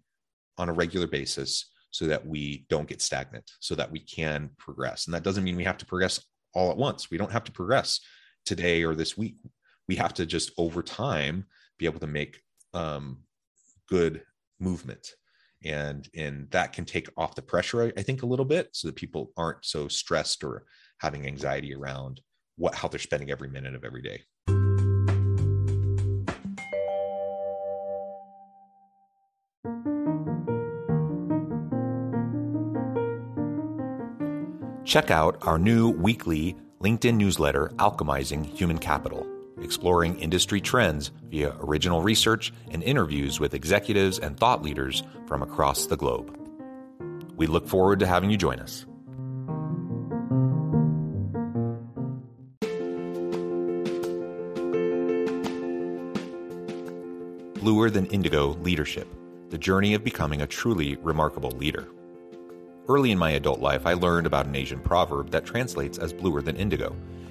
on 0.58 0.70
a 0.70 0.74
regular 0.74 1.08
basis 1.08 1.72
so 1.92 2.06
that 2.06 2.26
we 2.26 2.66
don't 2.70 2.88
get 2.88 3.02
stagnant 3.02 3.50
so 3.60 3.76
that 3.76 3.92
we 3.92 4.00
can 4.00 4.50
progress. 4.58 5.06
And 5.06 5.14
that 5.14 5.24
doesn't 5.24 5.44
mean 5.44 5.56
we 5.56 5.64
have 5.64 5.78
to 5.78 5.86
progress 5.86 6.24
all 6.54 6.72
at 6.72 6.78
once. 6.78 7.10
We 7.10 7.18
don't 7.18 7.32
have 7.32 7.44
to 7.46 7.52
progress 7.52 8.00
today 8.46 8.84
or 8.84 8.96
this 8.96 9.18
week. 9.18 9.38
We 9.88 9.96
have 9.96 10.14
to 10.16 10.26
just 10.26 10.52
over 10.58 10.84
time 10.84 11.46
be 11.78 11.86
able 11.86 12.00
to 12.00 12.08
make 12.08 12.42
um, 12.74 13.20
good 13.88 14.24
movement 14.60 15.12
and 15.64 16.08
and 16.16 16.50
that 16.52 16.72
can 16.72 16.86
take 16.86 17.10
off 17.18 17.34
the 17.36 17.42
pressure 17.42 17.92
i 17.98 18.02
think 18.02 18.22
a 18.22 18.26
little 18.28 18.46
bit 18.46 18.70
so 18.74 18.88
that 18.88 18.96
people 18.96 19.32
aren't 19.38 19.66
so 19.66 19.88
stressed 19.88 20.44
or 20.44 20.66
having 21.00 21.26
anxiety 21.26 21.74
around 21.74 22.22
what 22.58 22.76
how 22.76 22.88
they're 22.88 23.00
spending 23.00 23.32
every 23.32 23.50
minute 23.50 23.76
of 23.76 23.84
every 23.84 24.02
day. 24.02 24.24
Check 34.84 35.12
out 35.12 35.38
our 35.42 35.60
new 35.60 35.90
weekly 35.90 36.56
linkedin 36.82 37.16
newsletter 37.16 37.72
alchemizing 37.78 38.46
human 38.46 38.78
capital 38.78 39.26
exploring 39.62 40.20
industry 40.20 40.62
trends 40.62 41.12
via 41.30 41.56
original 41.62 42.02
research 42.02 42.54
and 42.72 42.84
interviews 42.84 43.40
with 43.40 43.54
executives 43.54 44.20
and 44.20 44.38
thought 44.38 44.62
leaders 44.62 45.04
from 45.28 45.42
across 45.42 45.88
the 45.88 45.98
globe. 45.98 46.38
We 47.36 47.48
look 47.48 47.68
forward 47.68 48.00
to 48.00 48.08
having 48.08 48.30
you 48.30 48.38
join 48.38 48.60
us. 48.60 48.86
Bluer 57.68 57.90
Than 57.90 58.06
Indigo 58.06 58.54
Leadership 58.62 59.14
The 59.50 59.58
Journey 59.58 59.94
of 59.94 60.04
Becoming 60.04 60.42
a 60.42 60.48
Truly 60.48 60.96
Remarkable 60.98 61.52
Leader. 61.52 61.88
Early 62.88 63.12
in 63.12 63.18
my 63.18 63.32
adult 63.32 63.60
life, 63.60 63.86
I 63.86 63.92
learned 63.94 64.26
about 64.26 64.46
an 64.46 64.56
Asian 64.56 64.80
proverb 64.80 65.32
that 65.32 65.46
translates 65.46 65.98
as 65.98 66.14
bluer 66.14 66.42
than 66.42 66.56
indigo 66.56 66.96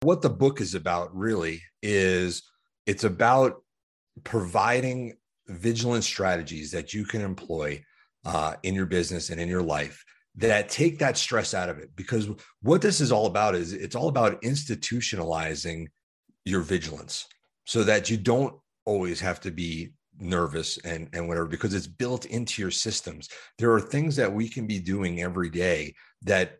What 0.00 0.22
the 0.22 0.30
book 0.30 0.60
is 0.60 0.74
about 0.74 1.14
really 1.14 1.62
is 1.82 2.42
it's 2.86 3.04
about 3.04 3.62
providing 4.24 5.14
vigilant 5.48 6.04
strategies 6.04 6.70
that 6.70 6.92
you 6.94 7.04
can 7.04 7.20
employ 7.20 7.82
uh, 8.24 8.54
in 8.62 8.74
your 8.74 8.86
business 8.86 9.30
and 9.30 9.40
in 9.40 9.48
your 9.48 9.62
life 9.62 10.04
that 10.36 10.68
take 10.68 10.98
that 10.98 11.16
stress 11.16 11.54
out 11.54 11.68
of 11.68 11.78
it. 11.78 11.90
Because 11.96 12.28
what 12.62 12.80
this 12.80 13.00
is 13.00 13.10
all 13.10 13.26
about 13.26 13.54
is 13.54 13.72
it's 13.72 13.96
all 13.96 14.08
about 14.08 14.40
institutionalizing 14.42 15.86
your 16.44 16.60
vigilance 16.60 17.26
so 17.64 17.82
that 17.84 18.08
you 18.08 18.16
don't 18.16 18.54
always 18.86 19.20
have 19.20 19.40
to 19.40 19.50
be 19.50 19.92
nervous 20.20 20.78
and 20.78 21.08
and 21.12 21.28
whatever 21.28 21.46
because 21.46 21.74
it's 21.74 21.86
built 21.86 22.24
into 22.26 22.62
your 22.62 22.70
systems. 22.70 23.28
There 23.58 23.72
are 23.72 23.80
things 23.80 24.16
that 24.16 24.32
we 24.32 24.48
can 24.48 24.66
be 24.66 24.80
doing 24.80 25.22
every 25.22 25.50
day 25.50 25.94
that 26.22 26.58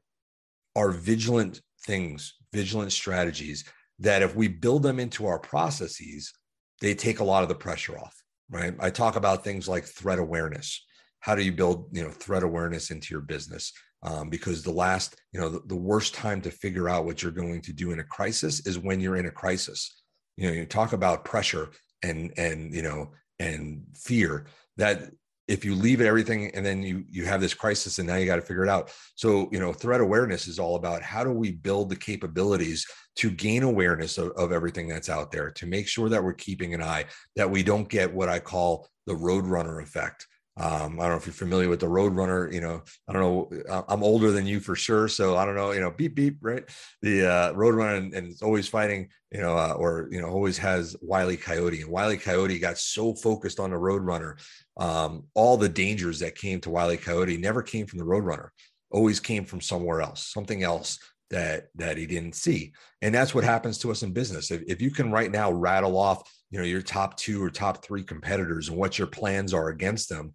are 0.77 0.91
vigilant 0.91 1.61
things 1.87 2.35
vigilant 2.53 2.93
strategies 2.93 3.65
that 3.99 4.23
if 4.23 4.35
we 4.35 4.49
build 4.49 4.83
them 4.83 5.01
into 5.01 5.27
our 5.27 5.39
processes, 5.39 6.33
they 6.81 6.95
take 6.95 7.21
a 7.21 7.25
lot 7.25 7.43
of 7.43 7.49
the 7.49 7.55
pressure 7.55 7.99
off, 7.99 8.15
right? 8.51 8.75
I 8.79 8.91
talk 8.91 9.17
about 9.17 9.45
things 9.45 9.69
like 9.69 9.85
threat 9.85 10.19
awareness. 10.19 10.85
How 11.21 11.35
do 11.35 11.43
you 11.43 11.53
build, 11.53 11.89
you 11.93 12.05
know, 12.05 12.11
threat 12.11 12.43
awareness 12.43 12.91
into 12.91 13.13
your 13.13 13.23
business? 13.23 13.73
Um, 14.05 14.31
because 14.31 14.63
the 14.63 14.71
last, 14.71 15.17
you 15.33 15.41
know, 15.41 15.49
the, 15.49 15.61
the 15.67 15.77
worst 15.77 16.15
time 16.15 16.41
to 16.43 16.51
figure 16.53 16.89
out 16.89 17.05
what 17.05 17.23
you're 17.23 17.33
going 17.33 17.61
to 17.63 17.73
do 17.73 17.91
in 17.91 17.99
a 17.99 18.05
crisis 18.05 18.65
is 18.65 18.79
when 18.79 19.01
you're 19.01 19.17
in 19.17 19.27
a 19.27 19.31
crisis. 19.31 20.03
You 20.37 20.47
know, 20.47 20.53
you 20.53 20.67
talk 20.67 20.93
about 20.93 21.25
pressure 21.25 21.71
and 22.03 22.33
and 22.37 22.73
you 22.73 22.83
know 22.83 23.11
and 23.39 23.83
fear 23.97 24.47
that 24.77 25.11
if 25.49 25.65
you 25.65 25.75
leave 25.75 26.01
everything 26.01 26.51
and 26.55 26.65
then 26.65 26.83
you 26.83 27.05
you 27.11 27.25
have 27.25 27.41
this 27.41 27.55
crisis 27.55 27.99
and 27.99 28.07
now 28.07 28.17
you 28.17 28.27
got 28.27 28.37
to 28.37 28.43
figure 28.43 28.63
it 28.63 28.69
out. 28.69 28.93
So 29.17 29.49
you 29.51 29.59
know 29.59 29.73
threat 29.73 30.01
awareness 30.01 30.47
is 30.47 30.59
all 30.59 30.77
about 30.77 31.03
how 31.03 31.25
do 31.25 31.33
we 31.33 31.53
build 31.53 31.89
the 31.89 31.97
capabilities 31.97 32.87
to 33.19 33.31
gain 33.33 33.65
awareness 33.65 34.17
of, 34.17 34.31
of 34.33 34.53
everything 34.53 34.87
that's 34.87 35.09
out 35.09 35.33
there 35.33 35.51
to 35.51 35.67
make 35.67 35.89
sure 35.89 36.09
that 36.09 36.23
we're 36.23 36.33
keeping 36.33 36.73
an 36.73 36.83
eye 36.83 37.05
that 37.35 37.51
we 37.51 37.63
don't 37.63 37.89
get 37.89 38.13
what 38.15 38.29
i 38.29 38.39
call 38.39 38.89
the 39.07 39.15
roadrunner 39.15 39.83
effect 39.83 40.27
um, 40.59 40.99
I 40.99 41.05
don't 41.05 41.13
know 41.13 41.17
if 41.17 41.27
you're 41.27 41.33
familiar 41.33 41.69
with 41.69 41.81
the 41.81 41.87
Roadrunner. 41.87 42.53
You 42.53 42.61
know, 42.61 42.83
I 43.09 43.13
don't 43.13 43.23
know. 43.23 43.85
I'm 43.89 44.03
older 44.03 44.33
than 44.33 44.47
you 44.47 44.59
for 44.59 44.75
sure, 44.75 45.07
so 45.07 45.37
I 45.37 45.45
don't 45.45 45.55
know. 45.55 45.71
You 45.71 45.81
know, 45.81 45.91
beep 45.91 46.17
beep, 46.17 46.39
right? 46.41 46.65
The 47.01 47.27
uh, 47.27 47.53
Roadrunner 47.53 47.97
and, 47.97 48.13
and 48.13 48.27
it's 48.27 48.43
always 48.43 48.69
fighting. 48.69 49.09
You 49.31 49.41
know, 49.41 49.57
uh, 49.57 49.75
or 49.77 50.09
you 50.11 50.21
know, 50.21 50.29
always 50.29 50.59
has 50.59 50.97
Wiley 51.01 51.37
Coyote, 51.37 51.83
and 51.83 51.91
Wiley 51.91 52.17
Coyote 52.17 52.59
got 52.59 52.79
so 52.79 53.15
focused 53.15 53.61
on 53.61 53.71
the 53.71 53.77
Roadrunner, 53.77 54.41
um, 54.79 55.25
all 55.35 55.57
the 55.57 55.69
dangers 55.69 56.19
that 56.21 56.35
came 56.35 56.61
to 56.63 56.71
Wiley 56.71 56.97
Coyote 56.97 57.37
never 57.37 57.63
came 57.63 57.87
from 57.87 57.99
the 57.99 58.05
Roadrunner. 58.05 58.49
Always 58.91 59.21
came 59.21 59.45
from 59.45 59.61
somewhere 59.61 60.01
else, 60.01 60.27
something 60.33 60.63
else 60.63 60.99
that 61.31 61.69
that 61.75 61.97
he 61.97 62.07
didn't 62.07 62.35
see. 62.35 62.73
And 63.03 63.15
that's 63.15 63.35
what 63.35 63.45
happens 63.45 63.79
to 63.79 63.91
us 63.91 64.03
in 64.03 64.13
business. 64.13 64.51
If, 64.51 64.63
if 64.67 64.81
you 64.81 64.91
can 64.91 65.11
right 65.13 65.31
now 65.31 65.53
rattle 65.53 65.97
off 65.97 66.23
you 66.51 66.59
know 66.59 66.65
your 66.65 66.83
top 66.83 67.17
two 67.17 67.43
or 67.43 67.51
top 67.51 67.85
three 67.85 68.03
competitors 68.03 68.69
and 68.69 68.79
what 68.79 68.99
your 68.99 69.07
plans 69.07 69.53
are 69.53 69.69
against 69.69 70.09
them 70.09 70.33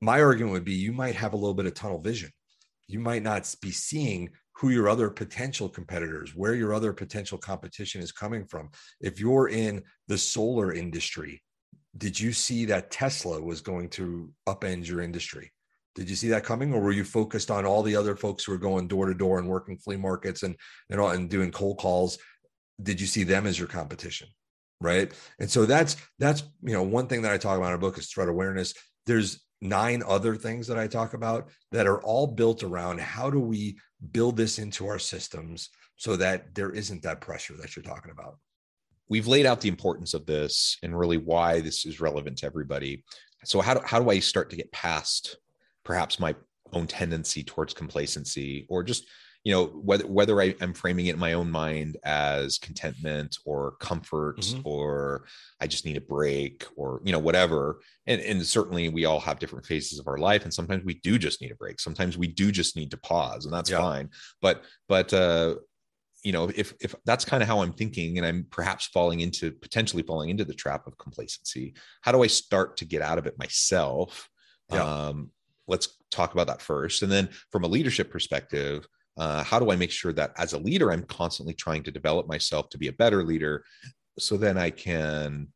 my 0.00 0.22
argument 0.22 0.52
would 0.54 0.64
be 0.64 0.72
you 0.72 0.92
might 0.92 1.14
have 1.14 1.34
a 1.34 1.36
little 1.36 1.54
bit 1.54 1.66
of 1.66 1.74
tunnel 1.74 2.00
vision. 2.00 2.30
You 2.88 3.00
might 3.00 3.22
not 3.22 3.54
be 3.60 3.70
seeing 3.70 4.30
who 4.56 4.70
your 4.70 4.88
other 4.88 5.10
potential 5.10 5.68
competitors 5.68 6.34
where 6.34 6.54
your 6.54 6.74
other 6.74 6.92
potential 6.92 7.38
competition 7.38 8.00
is 8.00 8.12
coming 8.12 8.46
from. 8.46 8.70
If 9.00 9.20
you're 9.20 9.48
in 9.48 9.82
the 10.08 10.18
solar 10.18 10.72
industry 10.72 11.42
did 11.96 12.18
you 12.18 12.32
see 12.32 12.64
that 12.64 12.90
tesla 12.90 13.40
was 13.40 13.60
going 13.60 13.88
to 13.88 14.30
upend 14.48 14.86
your 14.86 15.00
industry 15.00 15.52
did 15.94 16.08
you 16.08 16.16
see 16.16 16.28
that 16.28 16.44
coming, 16.44 16.72
or 16.72 16.80
were 16.80 16.92
you 16.92 17.04
focused 17.04 17.50
on 17.50 17.66
all 17.66 17.82
the 17.82 17.96
other 17.96 18.16
folks 18.16 18.44
who 18.44 18.52
are 18.52 18.58
going 18.58 18.88
door 18.88 19.06
to 19.06 19.14
door 19.14 19.38
and 19.38 19.48
working 19.48 19.76
flea 19.76 19.96
markets 19.96 20.42
and 20.42 20.56
and 20.88 21.00
all, 21.00 21.10
and 21.10 21.28
doing 21.28 21.50
cold 21.50 21.78
calls? 21.78 22.18
Did 22.82 23.00
you 23.00 23.06
see 23.06 23.24
them 23.24 23.46
as 23.46 23.58
your 23.58 23.68
competition? 23.68 24.28
Right. 24.80 25.12
And 25.38 25.50
so 25.50 25.66
that's 25.66 25.96
that's 26.18 26.42
you 26.62 26.72
know 26.72 26.82
one 26.82 27.06
thing 27.06 27.22
that 27.22 27.32
I 27.32 27.38
talk 27.38 27.58
about 27.58 27.68
in 27.68 27.74
a 27.74 27.78
book 27.78 27.98
is 27.98 28.08
threat 28.08 28.28
awareness. 28.28 28.74
there's 29.06 29.44
nine 29.60 30.02
other 30.06 30.36
things 30.36 30.66
that 30.66 30.78
I 30.78 30.86
talk 30.86 31.12
about 31.14 31.50
that 31.72 31.86
are 31.86 32.00
all 32.02 32.26
built 32.26 32.62
around 32.62 33.00
how 33.00 33.28
do 33.28 33.38
we 33.38 33.78
build 34.12 34.36
this 34.36 34.58
into 34.58 34.86
our 34.86 34.98
systems 34.98 35.68
so 35.96 36.16
that 36.16 36.54
there 36.54 36.70
isn't 36.70 37.02
that 37.02 37.20
pressure 37.20 37.54
that 37.58 37.76
you're 37.76 37.82
talking 37.82 38.10
about. 38.10 38.38
We've 39.08 39.26
laid 39.26 39.44
out 39.44 39.60
the 39.60 39.68
importance 39.68 40.14
of 40.14 40.24
this 40.24 40.78
and 40.82 40.98
really 40.98 41.18
why 41.18 41.60
this 41.60 41.84
is 41.84 42.00
relevant 42.00 42.38
to 42.38 42.46
everybody. 42.46 43.04
So 43.44 43.60
how 43.60 43.74
do, 43.74 43.80
how 43.84 44.00
do 44.00 44.08
I 44.08 44.20
start 44.20 44.48
to 44.50 44.56
get 44.56 44.72
past 44.72 45.36
perhaps 45.84 46.20
my 46.20 46.34
own 46.72 46.86
tendency 46.86 47.42
towards 47.42 47.74
complacency 47.74 48.66
or 48.68 48.82
just 48.82 49.06
you 49.44 49.52
know 49.52 49.66
whether 49.66 50.06
whether 50.06 50.40
I, 50.40 50.54
am 50.60 50.74
framing 50.74 51.06
it 51.06 51.14
in 51.14 51.18
my 51.18 51.32
own 51.32 51.50
mind 51.50 51.96
as 52.04 52.58
contentment 52.58 53.38
or 53.44 53.72
comfort 53.80 54.40
mm-hmm. 54.40 54.60
or 54.64 55.24
I 55.60 55.66
just 55.66 55.86
need 55.86 55.96
a 55.96 56.02
break 56.02 56.64
or 56.76 57.00
you 57.04 57.12
know 57.12 57.18
whatever 57.18 57.80
and 58.06 58.20
and 58.20 58.44
certainly 58.46 58.88
we 58.88 59.06
all 59.06 59.20
have 59.20 59.38
different 59.38 59.66
phases 59.66 59.98
of 59.98 60.08
our 60.08 60.18
life 60.18 60.44
and 60.44 60.52
sometimes 60.52 60.84
we 60.84 60.94
do 60.94 61.18
just 61.18 61.40
need 61.40 61.52
a 61.52 61.56
break 61.56 61.80
sometimes 61.80 62.18
we 62.18 62.26
do 62.26 62.52
just 62.52 62.76
need 62.76 62.90
to 62.90 62.98
pause 62.98 63.46
and 63.46 63.54
that's 63.54 63.70
yeah. 63.70 63.78
fine 63.78 64.10
but 64.42 64.64
but 64.88 65.12
uh 65.14 65.54
you 66.22 66.32
know 66.32 66.50
if 66.54 66.74
if 66.80 66.94
that's 67.06 67.24
kind 67.24 67.42
of 67.42 67.48
how 67.48 67.62
i'm 67.62 67.72
thinking 67.72 68.18
and 68.18 68.26
i'm 68.26 68.46
perhaps 68.50 68.86
falling 68.88 69.20
into 69.20 69.50
potentially 69.50 70.02
falling 70.02 70.28
into 70.28 70.44
the 70.44 70.52
trap 70.52 70.86
of 70.86 70.98
complacency 70.98 71.74
how 72.02 72.12
do 72.12 72.22
i 72.22 72.26
start 72.26 72.76
to 72.76 72.84
get 72.84 73.00
out 73.00 73.16
of 73.16 73.26
it 73.26 73.38
myself 73.38 74.28
yeah. 74.70 74.82
um 74.82 75.30
let's 75.70 75.96
talk 76.10 76.34
about 76.34 76.48
that 76.48 76.60
first. 76.60 77.02
And 77.02 77.10
then 77.10 77.30
from 77.50 77.64
a 77.64 77.68
leadership 77.68 78.10
perspective 78.10 78.86
uh, 79.16 79.42
how 79.44 79.58
do 79.58 79.70
I 79.70 79.76
make 79.76 79.90
sure 79.90 80.12
that 80.14 80.32
as 80.38 80.54
a 80.54 80.58
leader, 80.58 80.90
I'm 80.90 81.02
constantly 81.04 81.52
trying 81.52 81.82
to 81.82 81.90
develop 81.90 82.26
myself 82.26 82.70
to 82.70 82.78
be 82.78 82.88
a 82.88 82.92
better 82.92 83.22
leader 83.22 83.64
so 84.18 84.36
then 84.36 84.56
I 84.56 84.70
can 84.70 85.48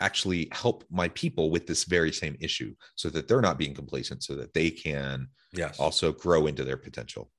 actually 0.00 0.48
help 0.52 0.84
my 0.90 1.08
people 1.08 1.50
with 1.50 1.66
this 1.66 1.84
very 1.84 2.12
same 2.12 2.36
issue 2.40 2.74
so 2.94 3.08
that 3.08 3.26
they're 3.26 3.40
not 3.40 3.58
being 3.58 3.74
complacent 3.74 4.22
so 4.22 4.34
that 4.34 4.52
they 4.52 4.70
can 4.70 5.28
yes. 5.52 5.78
also 5.80 6.12
grow 6.12 6.46
into 6.46 6.64
their 6.64 6.76
potential? 6.76 7.30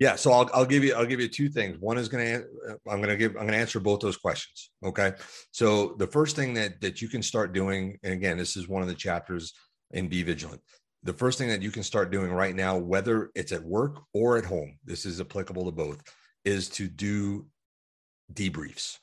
Yeah 0.00 0.16
so 0.16 0.32
I'll, 0.32 0.50
I'll 0.52 0.64
give 0.64 0.82
you 0.82 0.94
i'll 0.94 1.06
give 1.06 1.20
you 1.20 1.28
two 1.28 1.48
things. 1.48 1.78
One 1.78 1.98
is 1.98 2.08
going 2.08 2.26
to 2.26 2.46
i'm 2.88 2.96
going 2.96 3.10
to 3.10 3.16
give 3.16 3.32
i'm 3.32 3.42
going 3.42 3.52
to 3.52 3.58
answer 3.58 3.78
both 3.78 4.00
those 4.00 4.16
questions 4.16 4.70
okay? 4.84 5.12
So 5.52 5.94
the 5.98 6.06
first 6.06 6.34
thing 6.34 6.54
that 6.54 6.80
that 6.80 7.00
you 7.02 7.08
can 7.08 7.22
start 7.22 7.52
doing 7.52 7.98
and 8.02 8.12
again 8.12 8.38
this 8.38 8.56
is 8.56 8.68
one 8.68 8.82
of 8.82 8.88
the 8.88 8.94
chapters 8.94 9.52
in 9.92 10.08
be 10.08 10.22
vigilant 10.22 10.62
the 11.04 11.12
first 11.12 11.38
thing 11.38 11.48
that 11.48 11.62
you 11.62 11.70
can 11.70 11.82
start 11.82 12.10
doing 12.10 12.32
right 12.32 12.56
now, 12.56 12.78
whether 12.78 13.30
it's 13.34 13.52
at 13.52 13.62
work 13.62 14.00
or 14.14 14.38
at 14.38 14.44
home, 14.44 14.78
this 14.84 15.04
is 15.04 15.20
applicable 15.20 15.66
to 15.66 15.70
both, 15.70 16.02
is 16.44 16.68
to 16.70 16.88
do 16.88 17.46
debriefs. 18.32 18.98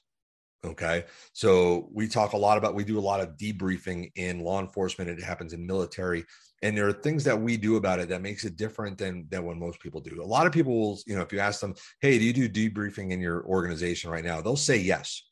Okay. 0.63 1.05
So 1.33 1.89
we 1.91 2.07
talk 2.07 2.33
a 2.33 2.37
lot 2.37 2.57
about, 2.57 2.75
we 2.75 2.83
do 2.83 2.99
a 2.99 3.01
lot 3.01 3.19
of 3.19 3.37
debriefing 3.37 4.11
in 4.15 4.41
law 4.41 4.59
enforcement. 4.59 5.09
It 5.09 5.23
happens 5.23 5.53
in 5.53 5.65
military. 5.65 6.23
And 6.61 6.77
there 6.77 6.87
are 6.87 6.93
things 6.93 7.23
that 7.23 7.39
we 7.39 7.57
do 7.57 7.77
about 7.77 7.99
it 7.99 8.09
that 8.09 8.21
makes 8.21 8.45
it 8.45 8.57
different 8.57 8.97
than, 8.99 9.25
than 9.29 9.43
what 9.43 9.57
most 9.57 9.79
people 9.79 10.01
do. 10.01 10.21
A 10.21 10.23
lot 10.23 10.45
of 10.45 10.53
people 10.53 10.79
will, 10.79 10.99
you 11.07 11.15
know, 11.15 11.21
if 11.21 11.33
you 11.33 11.39
ask 11.39 11.59
them, 11.61 11.73
Hey, 11.99 12.19
do 12.19 12.25
you 12.25 12.47
do 12.47 12.47
debriefing 12.47 13.11
in 13.11 13.19
your 13.19 13.43
organization 13.45 14.11
right 14.11 14.23
now? 14.23 14.41
They'll 14.41 14.55
say 14.55 14.77
yes. 14.77 15.23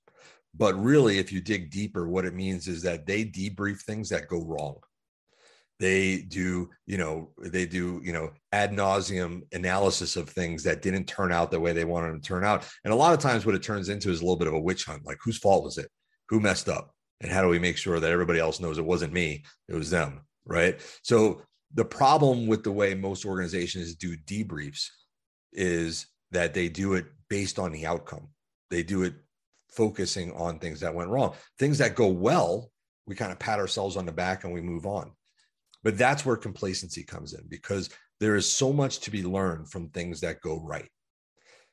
But 0.55 0.73
really, 0.81 1.19
if 1.19 1.31
you 1.31 1.41
dig 1.41 1.69
deeper, 1.69 2.09
what 2.09 2.25
it 2.25 2.33
means 2.33 2.67
is 2.67 2.81
that 2.81 3.05
they 3.05 3.23
debrief 3.23 3.81
things 3.81 4.09
that 4.09 4.27
go 4.27 4.43
wrong 4.43 4.77
they 5.79 6.21
do 6.23 6.69
you 6.85 6.97
know 6.97 7.29
they 7.41 7.65
do 7.65 8.01
you 8.03 8.11
know 8.11 8.31
ad 8.51 8.71
nauseum 8.71 9.41
analysis 9.53 10.15
of 10.15 10.29
things 10.29 10.63
that 10.63 10.81
didn't 10.81 11.05
turn 11.05 11.31
out 11.31 11.51
the 11.51 11.59
way 11.59 11.73
they 11.73 11.85
wanted 11.85 12.11
them 12.11 12.21
to 12.21 12.27
turn 12.27 12.43
out. 12.43 12.67
And 12.83 12.93
a 12.93 12.97
lot 12.97 13.13
of 13.13 13.19
times 13.19 13.45
what 13.45 13.55
it 13.55 13.63
turns 13.63 13.89
into 13.89 14.09
is 14.09 14.19
a 14.19 14.23
little 14.23 14.37
bit 14.37 14.47
of 14.47 14.53
a 14.53 14.59
witch 14.59 14.85
hunt 14.85 15.05
like 15.05 15.17
whose 15.23 15.37
fault 15.37 15.63
was 15.63 15.77
it? 15.77 15.89
Who 16.29 16.39
messed 16.39 16.69
up? 16.69 16.93
And 17.21 17.31
how 17.31 17.41
do 17.41 17.49
we 17.49 17.59
make 17.59 17.77
sure 17.77 17.99
that 17.99 18.11
everybody 18.11 18.39
else 18.39 18.59
knows 18.59 18.77
it 18.77 18.85
wasn't 18.85 19.13
me 19.13 19.43
it 19.67 19.75
was 19.75 19.89
them 19.89 20.21
right? 20.45 20.79
So 21.03 21.41
the 21.75 21.85
problem 21.85 22.47
with 22.47 22.63
the 22.63 22.71
way 22.71 22.95
most 22.95 23.25
organizations 23.25 23.93
do 23.95 24.17
debriefs 24.17 24.87
is 25.53 26.07
that 26.31 26.53
they 26.53 26.69
do 26.69 26.93
it 26.93 27.05
based 27.29 27.59
on 27.59 27.71
the 27.71 27.85
outcome. 27.85 28.29
They 28.71 28.81
do 28.81 29.03
it 29.03 29.13
focusing 29.69 30.31
on 30.33 30.57
things 30.57 30.79
that 30.79 30.95
went 30.95 31.09
wrong. 31.09 31.35
Things 31.59 31.77
that 31.77 31.95
go 31.95 32.07
well 32.07 32.71
we 33.09 33.15
kind 33.15 33.31
of 33.31 33.39
pat 33.39 33.59
ourselves 33.59 33.97
on 33.97 34.05
the 34.05 34.11
back 34.11 34.43
and 34.43 34.53
we 34.53 34.61
move 34.61 34.85
on 34.85 35.11
but 35.83 35.97
that's 35.97 36.25
where 36.25 36.35
complacency 36.35 37.03
comes 37.03 37.33
in 37.33 37.43
because 37.47 37.89
there 38.19 38.35
is 38.35 38.51
so 38.51 38.73
much 38.73 38.99
to 38.99 39.11
be 39.11 39.23
learned 39.23 39.69
from 39.69 39.89
things 39.89 40.19
that 40.21 40.41
go 40.41 40.61
right. 40.61 40.89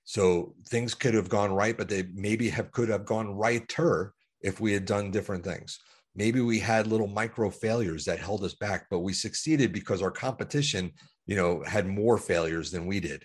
So 0.05 0.55
things 0.69 0.95
could 0.95 1.15
have 1.15 1.29
gone 1.29 1.53
right, 1.53 1.77
but 1.77 1.89
they 1.89 2.05
maybe 2.15 2.49
have 2.51 2.71
could 2.71 2.89
have 2.89 3.05
gone 3.05 3.35
righter 3.35 4.15
if 4.41 4.61
we 4.61 4.73
had 4.73 4.85
done 4.85 5.11
different 5.11 5.45
things. 5.45 5.81
Maybe 6.15 6.41
we 6.41 6.59
had 6.61 6.87
little 6.87 7.09
micro 7.09 7.51
failures 7.51 8.05
that 8.05 8.21
held 8.21 8.45
us 8.45 8.55
back, 8.55 8.87
but 8.89 9.01
we 9.01 9.13
succeeded 9.13 9.73
because 9.73 10.03
our 10.03 10.11
competition, 10.11 10.93
you 11.27 11.37
know, 11.37 11.63
had 11.67 11.87
more 11.87 12.17
failures 12.17 12.71
than 12.71 12.87
we 12.87 13.01
did, 13.01 13.25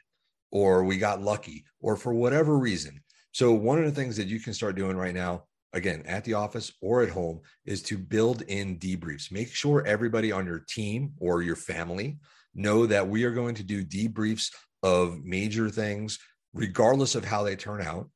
or 0.51 0.83
we 0.83 0.97
got 0.97 1.21
lucky, 1.21 1.63
or 1.79 1.95
for 1.95 2.13
whatever 2.13 2.57
reason. 2.57 2.99
So 3.31 3.53
one 3.53 3.77
of 3.77 3.85
the 3.85 3.91
things 3.91 4.17
that 4.17 4.27
you 4.27 4.39
can 4.39 4.53
start 4.53 4.75
doing 4.75 4.97
right 4.97 5.13
now 5.13 5.43
again 5.73 6.03
at 6.05 6.23
the 6.23 6.33
office 6.33 6.71
or 6.81 7.01
at 7.01 7.09
home 7.09 7.41
is 7.65 7.81
to 7.83 7.97
build 7.97 8.41
in 8.43 8.77
debriefs. 8.77 9.31
Make 9.31 9.49
sure 9.49 9.85
everybody 9.85 10.31
on 10.31 10.45
your 10.45 10.65
team 10.67 11.13
or 11.19 11.41
your 11.41 11.55
family 11.55 12.17
know 12.53 12.85
that 12.85 13.07
we 13.07 13.23
are 13.23 13.31
going 13.31 13.55
to 13.55 13.63
do 13.63 13.83
debriefs 13.83 14.51
of 14.83 15.23
major 15.23 15.69
things 15.69 16.19
regardless 16.53 17.15
of 17.15 17.23
how 17.23 17.43
they 17.43 17.55
turn 17.55 17.81
out 17.81 18.09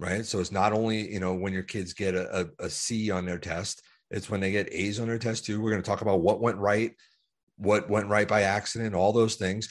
right? 0.00 0.24
So 0.24 0.40
it's 0.40 0.52
not 0.52 0.72
only 0.72 1.12
you 1.12 1.20
know 1.20 1.34
when 1.34 1.52
your 1.52 1.62
kids 1.62 1.92
get 1.92 2.14
a, 2.14 2.40
a, 2.40 2.66
a 2.66 2.70
c 2.70 3.10
on 3.10 3.26
their 3.26 3.38
test 3.38 3.82
it's 4.10 4.28
when 4.28 4.40
they 4.40 4.50
get 4.50 4.72
a's 4.72 4.98
on 4.98 5.06
their 5.06 5.18
test 5.18 5.44
too. 5.44 5.60
We're 5.60 5.70
going 5.70 5.82
to 5.82 5.88
talk 5.88 6.00
about 6.00 6.20
what 6.20 6.40
went 6.40 6.58
right 6.58 6.92
what 7.56 7.90
went 7.90 8.08
right 8.08 8.26
by 8.26 8.42
accident 8.42 8.94
all 8.94 9.12
those 9.12 9.36
things 9.36 9.68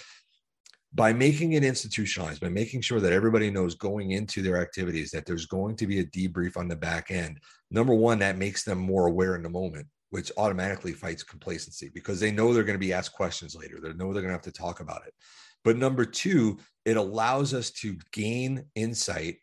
by 0.93 1.13
making 1.13 1.53
it 1.53 1.63
institutionalized, 1.63 2.41
by 2.41 2.49
making 2.49 2.81
sure 2.81 2.99
that 2.99 3.13
everybody 3.13 3.51
knows 3.51 3.75
going 3.75 4.11
into 4.11 4.41
their 4.41 4.59
activities 4.59 5.11
that 5.11 5.25
there's 5.25 5.45
going 5.45 5.75
to 5.75 5.85
be 5.85 5.99
a 5.99 6.05
debrief 6.05 6.57
on 6.57 6.67
the 6.67 6.75
back 6.75 7.11
end, 7.11 7.39
number 7.69 7.93
one, 7.93 8.19
that 8.19 8.37
makes 8.37 8.63
them 8.63 8.79
more 8.79 9.07
aware 9.07 9.35
in 9.35 9.43
the 9.43 9.49
moment, 9.49 9.87
which 10.09 10.31
automatically 10.37 10.93
fights 10.93 11.23
complacency 11.23 11.91
because 11.93 12.19
they 12.19 12.31
know 12.31 12.53
they're 12.53 12.63
going 12.63 12.79
to 12.79 12.85
be 12.85 12.93
asked 12.93 13.13
questions 13.13 13.55
later. 13.55 13.79
They 13.79 13.93
know 13.93 14.11
they're 14.13 14.23
going 14.23 14.27
to 14.27 14.31
have 14.31 14.41
to 14.41 14.51
talk 14.51 14.79
about 14.79 15.05
it. 15.05 15.13
But 15.63 15.77
number 15.77 16.05
two, 16.05 16.57
it 16.85 16.97
allows 16.97 17.53
us 17.53 17.69
to 17.71 17.97
gain 18.11 18.65
insight 18.75 19.37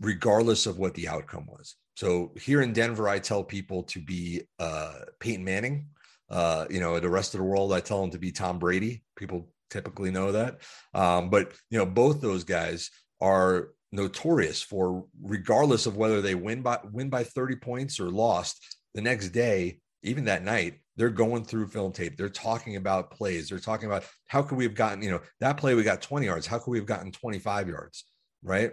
regardless 0.00 0.66
of 0.66 0.78
what 0.78 0.94
the 0.94 1.08
outcome 1.08 1.46
was. 1.46 1.76
So 1.96 2.32
here 2.40 2.62
in 2.62 2.72
Denver, 2.72 3.08
I 3.08 3.18
tell 3.18 3.42
people 3.42 3.82
to 3.84 4.00
be 4.00 4.42
uh, 4.58 5.00
Peyton 5.20 5.44
Manning. 5.44 5.88
Uh, 6.30 6.66
you 6.70 6.78
know, 6.78 7.00
the 7.00 7.08
rest 7.08 7.34
of 7.34 7.38
the 7.38 7.44
world, 7.44 7.72
I 7.72 7.80
tell 7.80 8.00
them 8.00 8.10
to 8.10 8.18
be 8.18 8.30
Tom 8.30 8.58
Brady. 8.58 9.02
People 9.16 9.48
typically 9.70 10.10
know 10.10 10.32
that. 10.32 10.60
Um, 10.94 11.30
but 11.30 11.52
you 11.70 11.78
know, 11.78 11.86
both 11.86 12.20
those 12.20 12.44
guys 12.44 12.90
are 13.20 13.70
notorious 13.90 14.62
for 14.62 15.06
regardless 15.22 15.86
of 15.86 15.96
whether 15.96 16.20
they 16.20 16.34
win 16.34 16.62
by 16.62 16.78
win 16.92 17.08
by 17.08 17.24
30 17.24 17.56
points 17.56 17.98
or 17.98 18.10
lost 18.10 18.76
the 18.94 19.00
next 19.00 19.30
day 19.30 19.80
even 20.02 20.26
that 20.26 20.44
night 20.44 20.74
they're 20.98 21.08
going 21.08 21.44
through 21.44 21.68
film 21.68 21.92
tape. 21.92 22.16
They're 22.16 22.28
talking 22.28 22.74
about 22.74 23.12
plays. 23.12 23.48
They're 23.48 23.60
talking 23.60 23.86
about 23.86 24.04
how 24.26 24.42
could 24.42 24.58
we 24.58 24.64
have 24.64 24.74
gotten 24.74 25.00
you 25.00 25.12
know 25.12 25.20
that 25.40 25.56
play 25.56 25.74
we 25.74 25.84
got 25.84 26.02
20 26.02 26.26
yards. 26.26 26.46
How 26.46 26.58
could 26.58 26.72
we 26.72 26.78
have 26.78 26.86
gotten 26.86 27.12
25 27.12 27.68
yards? 27.68 28.04
Right? 28.42 28.72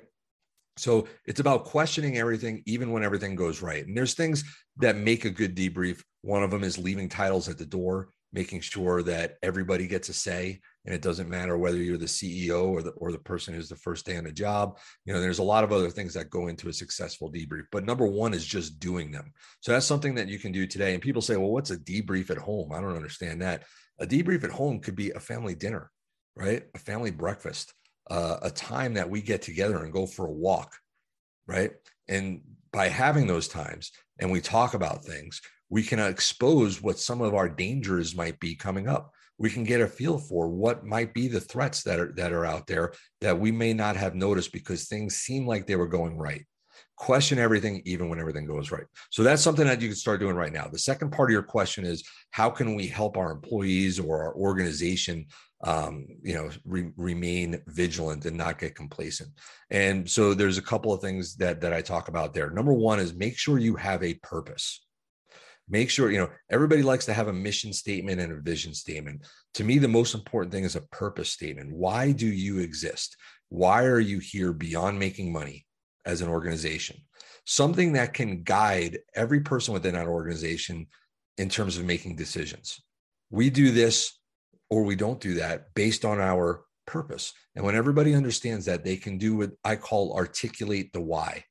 So 0.78 1.08
it's 1.26 1.40
about 1.40 1.64
questioning 1.64 2.18
everything 2.18 2.62
even 2.66 2.92
when 2.92 3.04
everything 3.04 3.36
goes 3.36 3.62
right. 3.62 3.86
And 3.86 3.96
there's 3.96 4.16
things 4.16 4.44
that 4.78 4.98
make 4.98 5.24
a 5.24 5.30
good 5.30 5.56
debrief. 5.56 6.04
One 6.22 6.44
of 6.44 6.52
them 6.52 6.66
is 6.66 6.78
leaving 6.78 7.08
titles 7.08 7.48
at 7.48 7.58
the 7.58 7.66
door 7.66 8.10
making 8.34 8.60
sure 8.60 9.02
that 9.04 9.38
everybody 9.42 9.88
gets 9.88 10.10
a 10.10 10.14
say 10.14 10.60
and 10.86 10.94
it 10.94 11.02
doesn't 11.02 11.30
matter 11.30 11.58
whether 11.58 11.78
you're 11.78 11.98
the 11.98 12.06
CEO 12.06 12.68
or 12.68 12.82
the 12.82 12.92
or 12.92 13.12
the 13.12 13.20
person 13.20 13.54
who's 13.54 13.70
the 13.70 13.76
first 13.76 14.06
day 14.06 14.18
on 14.18 14.24
the 14.24 14.32
job. 14.32 14.78
You 15.06 15.14
know, 15.14 15.20
there's 15.20 15.40
a 15.40 15.44
lot 15.44 15.64
of 15.64 15.72
other 15.72 15.90
things 15.90 16.14
that 16.14 16.30
go 16.30 16.48
into 16.48 16.70
a 16.70 16.74
successful 16.74 17.32
debrief, 17.32 17.66
but 17.72 17.86
number 17.86 18.06
one 18.06 18.34
is 18.34 18.46
just 18.46 18.80
doing 18.80 19.12
them. 19.12 19.34
So 19.62 19.72
that's 19.72 19.86
something 19.86 20.16
that 20.16 20.30
you 20.30 20.38
can 20.38 20.52
do 20.52 20.68
today. 20.68 20.94
And 20.94 21.02
people 21.02 21.22
say, 21.22 21.38
"Well, 21.38 21.52
what's 21.52 21.72
a 21.72 21.78
debrief 21.78 22.30
at 22.30 22.38
home?" 22.38 22.72
I 22.72 22.82
don't 22.82 22.96
understand 22.96 23.42
that. 23.42 23.64
A 24.00 24.06
debrief 24.06 24.44
at 24.44 24.52
home 24.52 24.80
could 24.80 24.96
be 24.96 25.12
a 25.12 25.20
family 25.20 25.56
dinner, 25.56 25.92
right? 26.36 26.64
A 26.76 26.80
family 26.80 27.12
breakfast, 27.12 27.74
uh, 28.10 28.38
a 28.42 28.52
time 28.52 28.94
that 28.94 29.10
we 29.10 29.22
get 29.22 29.42
together 29.42 29.84
and 29.84 29.92
go 29.92 30.06
for 30.06 30.28
a 30.28 30.32
walk, 30.32 30.76
right? 31.48 31.72
And 32.08 32.42
by 32.72 32.90
having 32.90 33.26
those 33.26 33.48
times 33.48 33.92
and 34.20 34.32
we 34.32 34.42
talk 34.42 34.74
about 34.74 35.04
things, 35.06 35.42
we 35.70 35.82
can 35.82 36.00
expose 36.00 36.82
what 36.82 37.00
some 37.00 37.22
of 37.22 37.34
our 37.34 37.50
dangers 37.50 38.16
might 38.16 38.40
be 38.40 38.56
coming 38.56 38.88
up 38.88 39.12
we 39.38 39.50
can 39.50 39.64
get 39.64 39.82
a 39.82 39.88
feel 39.88 40.18
for 40.18 40.48
what 40.48 40.86
might 40.86 41.14
be 41.14 41.28
the 41.28 41.40
threats 41.40 41.84
that 41.84 42.00
are 42.00 42.14
that 42.14 42.32
are 42.32 42.46
out 42.46 42.68
there 42.68 42.94
that 43.22 43.40
we 43.40 43.52
may 43.52 43.74
not 43.74 43.96
have 43.96 44.16
noticed 44.16 44.52
because 44.54 44.88
things 44.88 45.16
seem 45.16 45.46
like 45.46 45.66
they 45.66 45.76
were 45.76 45.88
going 45.88 46.18
right. 46.18 46.46
Question 46.98 47.40
everything 47.40 47.82
even 47.86 48.08
when 48.10 48.20
everything 48.20 48.46
goes 48.46 48.72
right. 48.72 48.86
So 49.10 49.24
that's 49.24 49.42
something 49.42 49.66
that 49.68 49.82
you 49.82 49.90
can 49.90 49.98
start 49.98 50.22
doing 50.22 50.36
right 50.36 50.54
now. 50.54 50.68
The 50.68 50.80
second 50.80 51.12
part 51.12 51.30
of 51.30 51.34
your 51.34 51.44
question 51.44 51.86
is 51.86 52.08
how 52.32 52.50
can 52.50 52.76
we 52.76 52.88
help 52.88 53.18
our 53.18 53.32
employees 53.32 54.00
or 54.00 54.24
our 54.24 54.36
organization 54.36 55.26
um, 55.64 56.06
you 56.22 56.36
know 56.36 56.50
re- 56.64 56.92
remain 56.96 57.62
vigilant 57.68 58.26
and 58.26 58.38
not 58.38 58.60
get 58.60 58.76
complacent? 58.76 59.30
And 59.70 60.10
so 60.10 60.34
there's 60.34 60.58
a 60.58 60.62
couple 60.62 60.94
of 60.94 61.02
things 61.02 61.36
that 61.38 61.60
that 61.62 61.74
i 61.74 61.82
talk 61.82 62.08
about 62.08 62.34
there. 62.34 62.50
Number 62.50 62.74
one 62.74 63.00
is 63.00 63.14
make 63.14 63.38
sure 63.38 63.60
you 63.60 63.76
have 63.76 64.02
a 64.02 64.14
purpose 64.16 64.85
make 65.68 65.90
sure 65.90 66.12
you 66.12 66.20
know 66.20 66.30
everybody 66.50 66.84
likes 66.84 67.06
to 67.06 67.14
have 67.14 67.28
a 67.28 67.34
mission 67.34 67.74
statement 67.74 68.22
and 68.22 68.32
a 68.32 68.42
vision 68.42 68.74
statement. 68.74 69.26
To 69.56 69.64
me 69.64 69.78
the 69.78 69.88
most 69.88 70.14
important 70.14 70.52
thing 70.52 70.64
is 70.64 70.76
a 70.76 70.82
purpose 70.82 71.30
statement. 71.30 71.72
Why 71.72 72.12
do 72.12 72.28
you 72.28 72.60
exist? 72.60 73.16
Why 73.50 73.84
are 73.86 74.00
you 74.00 74.20
here 74.20 74.54
beyond 74.54 75.00
making 75.00 75.32
money 75.32 75.66
as 76.06 76.22
an 76.22 76.30
organization? 76.30 76.98
Something 77.46 77.94
that 77.94 78.14
can 78.14 78.44
guide 78.44 79.00
every 79.16 79.42
person 79.42 79.74
within 79.74 79.94
that 79.94 80.08
organization 80.08 80.88
in 81.38 81.50
terms 81.50 81.78
of 81.78 81.86
making 81.86 82.16
decisions. 82.16 82.82
We 83.30 83.50
do 83.50 83.72
this 83.72 84.20
or 84.70 84.84
we 84.84 84.96
don't 84.96 85.20
do 85.20 85.36
that 85.36 85.74
based 85.74 86.06
on 86.06 86.20
our 86.20 86.66
purpose. 86.88 87.34
And 87.56 87.66
when 87.66 87.76
everybody 87.76 88.14
understands 88.14 88.66
that 88.66 88.84
they 88.84 88.98
can 88.98 89.18
do 89.18 89.38
what 89.38 89.52
i 89.64 89.76
call 89.76 90.16
articulate 90.16 90.94
the 90.94 91.02
why. 91.02 91.44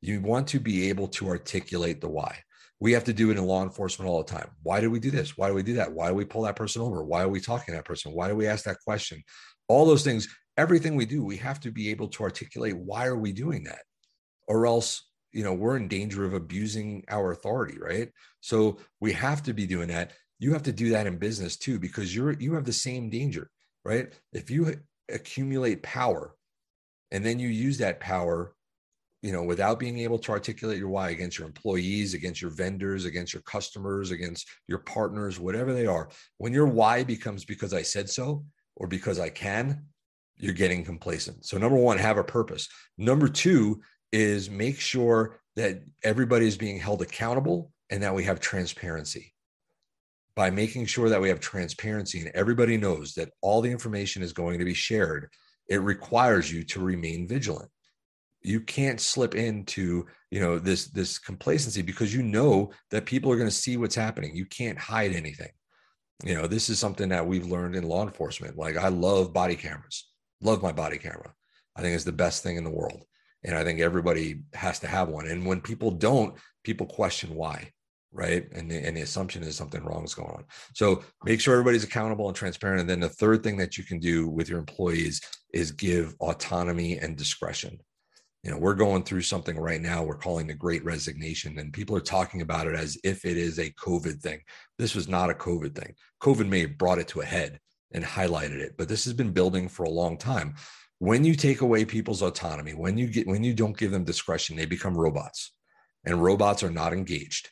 You 0.00 0.20
want 0.20 0.48
to 0.48 0.58
be 0.58 0.88
able 0.88 1.06
to 1.08 1.28
articulate 1.28 2.00
the 2.00 2.08
why 2.08 2.38
we 2.82 2.90
have 2.90 3.04
to 3.04 3.12
do 3.12 3.30
it 3.30 3.36
in 3.38 3.46
law 3.46 3.62
enforcement 3.62 4.10
all 4.10 4.18
the 4.18 4.28
time. 4.28 4.50
Why 4.64 4.80
do 4.80 4.90
we 4.90 4.98
do 4.98 5.12
this? 5.12 5.38
Why 5.38 5.46
do 5.46 5.54
we 5.54 5.62
do 5.62 5.74
that? 5.74 5.92
Why 5.92 6.08
do 6.08 6.14
we 6.14 6.24
pull 6.24 6.42
that 6.42 6.56
person 6.56 6.82
over? 6.82 7.04
Why 7.04 7.22
are 7.22 7.28
we 7.28 7.38
talking 7.38 7.66
to 7.66 7.78
that 7.78 7.84
person? 7.84 8.10
Why 8.10 8.26
do 8.26 8.34
we 8.34 8.48
ask 8.48 8.64
that 8.64 8.78
question? 8.84 9.22
All 9.68 9.86
those 9.86 10.02
things, 10.02 10.26
everything 10.56 10.96
we 10.96 11.06
do, 11.06 11.22
we 11.24 11.36
have 11.36 11.60
to 11.60 11.70
be 11.70 11.90
able 11.90 12.08
to 12.08 12.24
articulate 12.24 12.76
why 12.76 13.06
are 13.06 13.16
we 13.16 13.30
doing 13.30 13.62
that? 13.64 13.82
Or 14.48 14.66
else, 14.66 15.08
you 15.30 15.44
know, 15.44 15.54
we're 15.54 15.76
in 15.76 15.86
danger 15.86 16.24
of 16.24 16.34
abusing 16.34 17.04
our 17.08 17.30
authority, 17.30 17.78
right? 17.78 18.08
So 18.40 18.78
we 18.98 19.12
have 19.12 19.44
to 19.44 19.54
be 19.54 19.68
doing 19.68 19.86
that. 19.86 20.10
You 20.40 20.52
have 20.52 20.64
to 20.64 20.72
do 20.72 20.90
that 20.90 21.06
in 21.06 21.18
business 21.18 21.56
too, 21.56 21.78
because 21.78 22.12
you're 22.12 22.32
you 22.32 22.54
have 22.54 22.64
the 22.64 22.72
same 22.72 23.10
danger, 23.10 23.48
right? 23.84 24.12
If 24.32 24.50
you 24.50 24.74
accumulate 25.08 25.84
power 25.84 26.34
and 27.12 27.24
then 27.24 27.38
you 27.38 27.46
use 27.46 27.78
that 27.78 28.00
power 28.00 28.56
you 29.22 29.30
know, 29.30 29.44
without 29.44 29.78
being 29.78 30.00
able 30.00 30.18
to 30.18 30.32
articulate 30.32 30.78
your 30.78 30.88
why 30.88 31.10
against 31.10 31.38
your 31.38 31.46
employees, 31.46 32.12
against 32.12 32.42
your 32.42 32.50
vendors, 32.50 33.04
against 33.04 33.32
your 33.32 33.42
customers, 33.42 34.10
against 34.10 34.48
your 34.66 34.78
partners, 34.78 35.38
whatever 35.38 35.72
they 35.72 35.86
are, 35.86 36.10
when 36.38 36.52
your 36.52 36.66
why 36.66 37.04
becomes 37.04 37.44
because 37.44 37.72
I 37.72 37.82
said 37.82 38.10
so 38.10 38.44
or 38.76 38.88
because 38.88 39.20
I 39.20 39.28
can, 39.28 39.86
you're 40.36 40.52
getting 40.52 40.84
complacent. 40.84 41.46
So, 41.46 41.56
number 41.56 41.76
one, 41.76 41.98
have 41.98 42.18
a 42.18 42.24
purpose. 42.24 42.68
Number 42.98 43.28
two 43.28 43.80
is 44.10 44.50
make 44.50 44.80
sure 44.80 45.38
that 45.54 45.82
everybody 46.02 46.48
is 46.48 46.56
being 46.56 46.78
held 46.78 47.00
accountable 47.00 47.70
and 47.90 48.02
that 48.02 48.14
we 48.14 48.24
have 48.24 48.40
transparency. 48.40 49.32
By 50.34 50.50
making 50.50 50.86
sure 50.86 51.10
that 51.10 51.20
we 51.20 51.28
have 51.28 51.40
transparency 51.40 52.20
and 52.20 52.30
everybody 52.34 52.76
knows 52.76 53.14
that 53.14 53.30
all 53.40 53.60
the 53.60 53.70
information 53.70 54.22
is 54.22 54.32
going 54.32 54.58
to 54.58 54.64
be 54.64 54.74
shared, 54.74 55.28
it 55.68 55.82
requires 55.82 56.50
you 56.50 56.64
to 56.64 56.80
remain 56.80 57.28
vigilant 57.28 57.70
you 58.42 58.60
can't 58.60 59.00
slip 59.00 59.34
into 59.34 60.06
you 60.30 60.40
know 60.40 60.58
this 60.58 60.86
this 60.86 61.18
complacency 61.18 61.82
because 61.82 62.14
you 62.14 62.22
know 62.22 62.70
that 62.90 63.06
people 63.06 63.30
are 63.30 63.36
going 63.36 63.48
to 63.48 63.54
see 63.54 63.76
what's 63.76 63.94
happening. 63.94 64.34
You 64.34 64.46
can't 64.46 64.78
hide 64.78 65.12
anything. 65.12 65.50
You 66.24 66.34
know 66.34 66.46
this 66.46 66.68
is 66.68 66.78
something 66.78 67.08
that 67.10 67.26
we've 67.26 67.46
learned 67.46 67.76
in 67.76 67.84
law 67.84 68.02
enforcement. 68.02 68.56
Like 68.56 68.76
i 68.76 68.88
love 68.88 69.32
body 69.32 69.56
cameras. 69.56 70.08
Love 70.40 70.62
my 70.62 70.72
body 70.72 70.98
camera. 70.98 71.32
I 71.76 71.82
think 71.82 71.94
it's 71.94 72.04
the 72.04 72.12
best 72.12 72.42
thing 72.42 72.56
in 72.56 72.64
the 72.64 72.70
world. 72.70 73.04
And 73.44 73.56
i 73.56 73.64
think 73.64 73.80
everybody 73.80 74.42
has 74.54 74.78
to 74.80 74.86
have 74.86 75.08
one. 75.08 75.28
And 75.28 75.46
when 75.46 75.60
people 75.60 75.90
don't 75.90 76.34
people 76.64 76.86
question 76.86 77.34
why 77.34 77.70
right? 78.14 78.46
And 78.52 78.70
the, 78.70 78.76
and 78.76 78.96
the 78.96 79.00
assumption 79.00 79.42
is 79.42 79.56
something 79.56 79.82
wrong 79.82 80.04
is 80.04 80.14
going 80.14 80.30
on. 80.30 80.44
So 80.74 81.02
make 81.24 81.40
sure 81.40 81.54
everybody's 81.54 81.82
accountable 81.82 82.28
and 82.28 82.36
transparent. 82.36 82.80
And 82.80 82.90
then 82.90 83.00
the 83.00 83.08
third 83.08 83.42
thing 83.42 83.56
that 83.56 83.78
you 83.78 83.84
can 83.84 83.98
do 83.98 84.28
with 84.28 84.50
your 84.50 84.58
employees 84.58 85.22
is 85.54 85.72
give 85.72 86.14
autonomy 86.20 86.98
and 86.98 87.16
discretion 87.16 87.78
you 88.42 88.50
know 88.50 88.58
we're 88.58 88.74
going 88.74 89.02
through 89.02 89.22
something 89.22 89.56
right 89.58 89.80
now 89.80 90.02
we're 90.02 90.16
calling 90.16 90.46
the 90.46 90.54
great 90.54 90.84
resignation 90.84 91.58
and 91.58 91.72
people 91.72 91.96
are 91.96 92.00
talking 92.00 92.40
about 92.40 92.66
it 92.66 92.74
as 92.74 92.98
if 93.04 93.24
it 93.24 93.36
is 93.36 93.58
a 93.58 93.70
covid 93.72 94.20
thing. 94.20 94.40
This 94.78 94.94
was 94.94 95.08
not 95.08 95.30
a 95.30 95.34
covid 95.34 95.74
thing. 95.74 95.94
Covid 96.22 96.48
may 96.48 96.60
have 96.60 96.78
brought 96.78 96.98
it 96.98 97.08
to 97.08 97.20
a 97.20 97.24
head 97.24 97.60
and 97.92 98.04
highlighted 98.04 98.58
it 98.58 98.74
but 98.76 98.88
this 98.88 99.04
has 99.04 99.12
been 99.12 99.32
building 99.32 99.68
for 99.68 99.84
a 99.84 99.90
long 99.90 100.16
time. 100.16 100.54
When 100.98 101.24
you 101.24 101.34
take 101.34 101.60
away 101.60 101.84
people's 101.84 102.22
autonomy 102.22 102.74
when 102.74 102.98
you 102.98 103.06
get 103.06 103.26
when 103.26 103.44
you 103.44 103.54
don't 103.54 103.78
give 103.78 103.90
them 103.90 104.04
discretion 104.04 104.56
they 104.56 104.66
become 104.66 104.96
robots. 104.96 105.52
And 106.04 106.22
robots 106.22 106.64
are 106.64 106.70
not 106.70 106.92
engaged. 106.92 107.50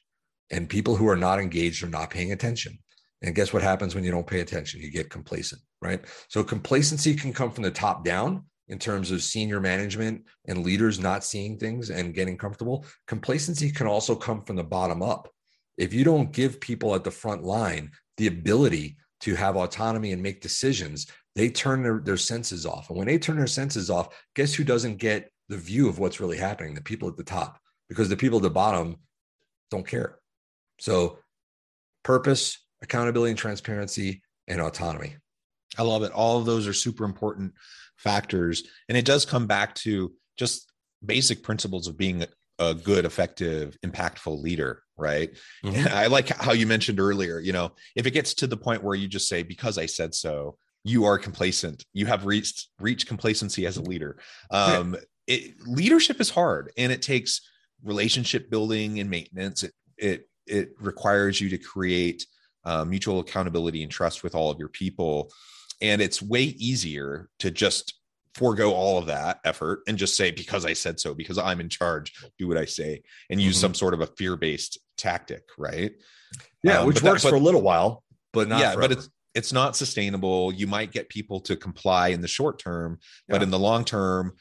And 0.50 0.68
people 0.68 0.96
who 0.96 1.08
are 1.08 1.16
not 1.16 1.38
engaged 1.38 1.84
are 1.84 1.88
not 1.88 2.10
paying 2.10 2.32
attention. 2.32 2.76
And 3.22 3.34
guess 3.34 3.52
what 3.52 3.62
happens 3.62 3.94
when 3.94 4.02
you 4.02 4.10
don't 4.10 4.26
pay 4.26 4.40
attention? 4.40 4.80
You 4.80 4.90
get 4.90 5.10
complacent 5.10 5.60
right? 5.82 6.00
So 6.28 6.44
complacency 6.44 7.14
can 7.14 7.32
come 7.32 7.50
from 7.50 7.64
the 7.64 7.70
top 7.70 8.04
down 8.04 8.44
in 8.70 8.78
terms 8.78 9.10
of 9.10 9.22
senior 9.22 9.60
management 9.60 10.24
and 10.46 10.64
leaders 10.64 10.98
not 10.98 11.24
seeing 11.24 11.58
things 11.58 11.90
and 11.90 12.14
getting 12.14 12.38
comfortable. 12.38 12.86
Complacency 13.06 13.70
can 13.70 13.86
also 13.86 14.14
come 14.14 14.42
from 14.42 14.56
the 14.56 14.64
bottom 14.64 15.02
up. 15.02 15.28
If 15.76 15.92
you 15.92 16.04
don't 16.04 16.32
give 16.32 16.60
people 16.60 16.94
at 16.94 17.04
the 17.04 17.10
front 17.10 17.42
line 17.42 17.90
the 18.16 18.28
ability 18.28 18.96
to 19.22 19.34
have 19.34 19.56
autonomy 19.56 20.12
and 20.12 20.22
make 20.22 20.40
decisions, 20.40 21.08
they 21.34 21.50
turn 21.50 21.82
their, 21.82 21.98
their 21.98 22.16
senses 22.16 22.64
off. 22.64 22.88
And 22.88 22.98
when 22.98 23.08
they 23.08 23.18
turn 23.18 23.36
their 23.36 23.46
senses 23.46 23.90
off, 23.90 24.08
guess 24.34 24.54
who 24.54 24.64
doesn't 24.64 24.96
get 24.96 25.30
the 25.48 25.56
view 25.56 25.88
of 25.88 25.98
what's 25.98 26.20
really 26.20 26.36
happening? 26.36 26.74
The 26.74 26.80
people 26.80 27.08
at 27.08 27.16
the 27.16 27.24
top, 27.24 27.58
because 27.88 28.08
the 28.08 28.16
people 28.16 28.38
at 28.38 28.42
the 28.42 28.50
bottom 28.50 28.96
don't 29.70 29.86
care. 29.86 30.18
So, 30.78 31.18
purpose, 32.04 32.58
accountability 32.82 33.30
and 33.30 33.38
transparency, 33.38 34.22
and 34.48 34.60
autonomy. 34.60 35.16
I 35.78 35.82
love 35.82 36.02
it. 36.02 36.12
All 36.12 36.38
of 36.38 36.46
those 36.46 36.66
are 36.66 36.72
super 36.72 37.04
important 37.04 37.54
factors. 37.96 38.64
And 38.88 38.96
it 38.96 39.04
does 39.04 39.24
come 39.24 39.46
back 39.46 39.74
to 39.76 40.12
just 40.36 40.72
basic 41.04 41.42
principles 41.42 41.86
of 41.86 41.96
being 41.96 42.24
a 42.58 42.74
good, 42.74 43.04
effective, 43.04 43.76
impactful 43.84 44.42
leader, 44.42 44.82
right? 44.96 45.30
Mm-hmm. 45.64 45.88
I 45.94 46.06
like 46.06 46.28
how 46.28 46.52
you 46.52 46.66
mentioned 46.66 47.00
earlier, 47.00 47.38
you 47.38 47.52
know, 47.52 47.72
if 47.96 48.06
it 48.06 48.12
gets 48.12 48.34
to 48.34 48.46
the 48.46 48.56
point 48.56 48.82
where 48.82 48.94
you 48.94 49.08
just 49.08 49.28
say, 49.28 49.42
because 49.42 49.78
I 49.78 49.86
said 49.86 50.14
so, 50.14 50.56
you 50.84 51.04
are 51.04 51.18
complacent, 51.18 51.84
you 51.92 52.06
have 52.06 52.24
reached 52.24 52.68
reached 52.78 53.06
complacency 53.06 53.66
as 53.66 53.76
a 53.76 53.82
leader. 53.82 54.18
Um, 54.50 54.96
it, 55.26 55.54
leadership 55.66 56.20
is 56.20 56.30
hard 56.30 56.72
and 56.78 56.90
it 56.90 57.02
takes 57.02 57.42
relationship 57.82 58.50
building 58.50 58.98
and 58.98 59.10
maintenance. 59.10 59.62
It 59.62 59.72
it 59.98 60.28
it 60.46 60.70
requires 60.80 61.40
you 61.40 61.50
to 61.50 61.58
create 61.58 62.26
uh, 62.64 62.84
mutual 62.84 63.20
accountability 63.20 63.82
and 63.82 63.92
trust 63.92 64.22
with 64.22 64.34
all 64.34 64.50
of 64.50 64.58
your 64.58 64.68
people 64.68 65.30
and 65.80 66.02
it's 66.02 66.22
way 66.22 66.42
easier 66.42 67.28
to 67.38 67.50
just 67.50 67.94
forego 68.34 68.72
all 68.72 68.98
of 68.98 69.06
that 69.06 69.40
effort 69.44 69.80
and 69.88 69.98
just 69.98 70.16
say, 70.16 70.30
because 70.30 70.64
I 70.64 70.72
said 70.72 71.00
so, 71.00 71.14
because 71.14 71.38
I'm 71.38 71.60
in 71.60 71.68
charge, 71.68 72.12
do 72.38 72.48
what 72.48 72.56
I 72.56 72.64
say, 72.64 73.02
and 73.28 73.40
use 73.40 73.56
mm-hmm. 73.56 73.60
some 73.60 73.74
sort 73.74 73.94
of 73.94 74.00
a 74.00 74.06
fear 74.06 74.36
based 74.36 74.78
tactic, 74.96 75.42
right? 75.58 75.92
Yeah, 76.62 76.80
um, 76.80 76.86
which 76.86 77.02
works 77.02 77.22
that, 77.22 77.28
but, 77.28 77.36
for 77.36 77.36
a 77.36 77.44
little 77.44 77.62
while, 77.62 78.04
but 78.32 78.48
not 78.48 78.60
yeah, 78.60 78.72
forever. 78.72 78.80
but 78.80 78.98
it's 78.98 79.10
it's 79.34 79.52
not 79.52 79.76
sustainable. 79.76 80.52
You 80.52 80.66
might 80.66 80.92
get 80.92 81.08
people 81.08 81.40
to 81.42 81.56
comply 81.56 82.08
in 82.08 82.20
the 82.20 82.28
short 82.28 82.58
term, 82.58 82.98
but 83.28 83.42
in 83.42 83.50
the 83.50 83.58
long 83.58 83.84
term, 83.84 84.32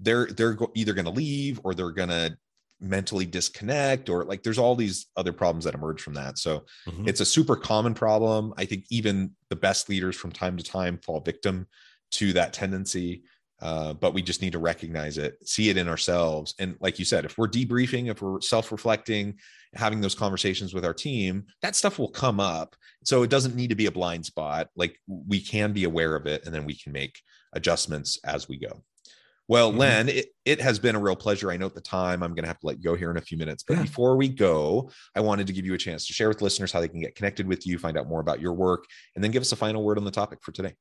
they're 0.00 0.26
they're 0.26 0.56
either 0.74 0.94
going 0.94 1.04
to 1.04 1.10
leave 1.10 1.60
or 1.62 1.74
they're 1.74 1.90
going 1.90 2.08
to 2.08 2.36
mentally 2.80 3.26
disconnect 3.26 4.08
or 4.08 4.24
like 4.24 4.42
there's 4.42 4.58
all 4.58 4.74
these 4.74 5.06
other 5.16 5.32
problems 5.32 5.64
that 5.64 5.74
emerge 5.74 6.00
from 6.00 6.14
that. 6.14 6.38
So 6.38 6.64
mm-hmm. 6.88 7.08
it's 7.08 7.20
a 7.20 7.26
super 7.26 7.56
common 7.56 7.94
problem. 7.94 8.54
I 8.56 8.64
think 8.64 8.84
even 8.90 9.32
the 9.48 9.56
best 9.56 9.88
leaders 9.88 10.16
from 10.16 10.32
time 10.32 10.56
to 10.56 10.64
time 10.64 10.98
fall 10.98 11.20
victim 11.20 11.66
to 12.12 12.32
that 12.32 12.52
tendency 12.52 13.22
uh, 13.62 13.92
but 13.92 14.14
we 14.14 14.22
just 14.22 14.40
need 14.40 14.52
to 14.52 14.58
recognize 14.58 15.18
it 15.18 15.36
see 15.46 15.68
it 15.68 15.76
in 15.76 15.88
ourselves. 15.88 16.54
And 16.58 16.76
like 16.80 16.98
you 16.98 17.04
said 17.04 17.24
if 17.24 17.36
we're 17.36 17.48
debriefing 17.48 18.10
if 18.10 18.22
we're 18.22 18.40
self-reflecting 18.40 19.38
having 19.74 20.00
those 20.00 20.14
conversations 20.14 20.74
with 20.74 20.84
our 20.84 20.94
team 20.94 21.44
that 21.62 21.76
stuff 21.76 21.98
will 21.98 22.08
come 22.08 22.40
up. 22.40 22.74
So 23.04 23.22
it 23.22 23.30
doesn't 23.30 23.54
need 23.54 23.68
to 23.68 23.76
be 23.76 23.86
a 23.86 23.92
blind 23.92 24.24
spot. 24.24 24.68
Like 24.76 24.98
we 25.06 25.40
can 25.40 25.72
be 25.72 25.84
aware 25.84 26.16
of 26.16 26.26
it 26.26 26.44
and 26.44 26.54
then 26.54 26.64
we 26.64 26.74
can 26.74 26.92
make 26.92 27.20
adjustments 27.52 28.18
as 28.24 28.48
we 28.48 28.56
go 28.56 28.82
well, 29.50 29.70
mm-hmm. 29.70 29.80
Len, 29.80 30.08
it, 30.08 30.26
it 30.44 30.60
has 30.60 30.78
been 30.78 30.94
a 30.94 31.00
real 31.00 31.16
pleasure. 31.16 31.50
I 31.50 31.56
know 31.56 31.66
at 31.66 31.74
the 31.74 31.80
time 31.80 32.22
I'm 32.22 32.34
going 32.36 32.44
to 32.44 32.46
have 32.46 32.60
to 32.60 32.68
let 32.68 32.76
you 32.76 32.84
go 32.84 32.94
here 32.94 33.10
in 33.10 33.16
a 33.16 33.20
few 33.20 33.36
minutes, 33.36 33.64
but 33.66 33.78
yeah. 33.78 33.82
before 33.82 34.16
we 34.16 34.28
go, 34.28 34.92
I 35.16 35.20
wanted 35.20 35.48
to 35.48 35.52
give 35.52 35.66
you 35.66 35.74
a 35.74 35.78
chance 35.78 36.06
to 36.06 36.12
share 36.12 36.28
with 36.28 36.40
listeners 36.40 36.70
how 36.70 36.78
they 36.78 36.86
can 36.86 37.00
get 37.00 37.16
connected 37.16 37.48
with 37.48 37.66
you, 37.66 37.76
find 37.76 37.98
out 37.98 38.06
more 38.06 38.20
about 38.20 38.40
your 38.40 38.52
work, 38.52 38.84
and 39.16 39.24
then 39.24 39.32
give 39.32 39.40
us 39.40 39.50
a 39.50 39.56
final 39.56 39.82
word 39.82 39.98
on 39.98 40.04
the 40.04 40.12
topic 40.12 40.38
for 40.40 40.52
today. 40.52 40.74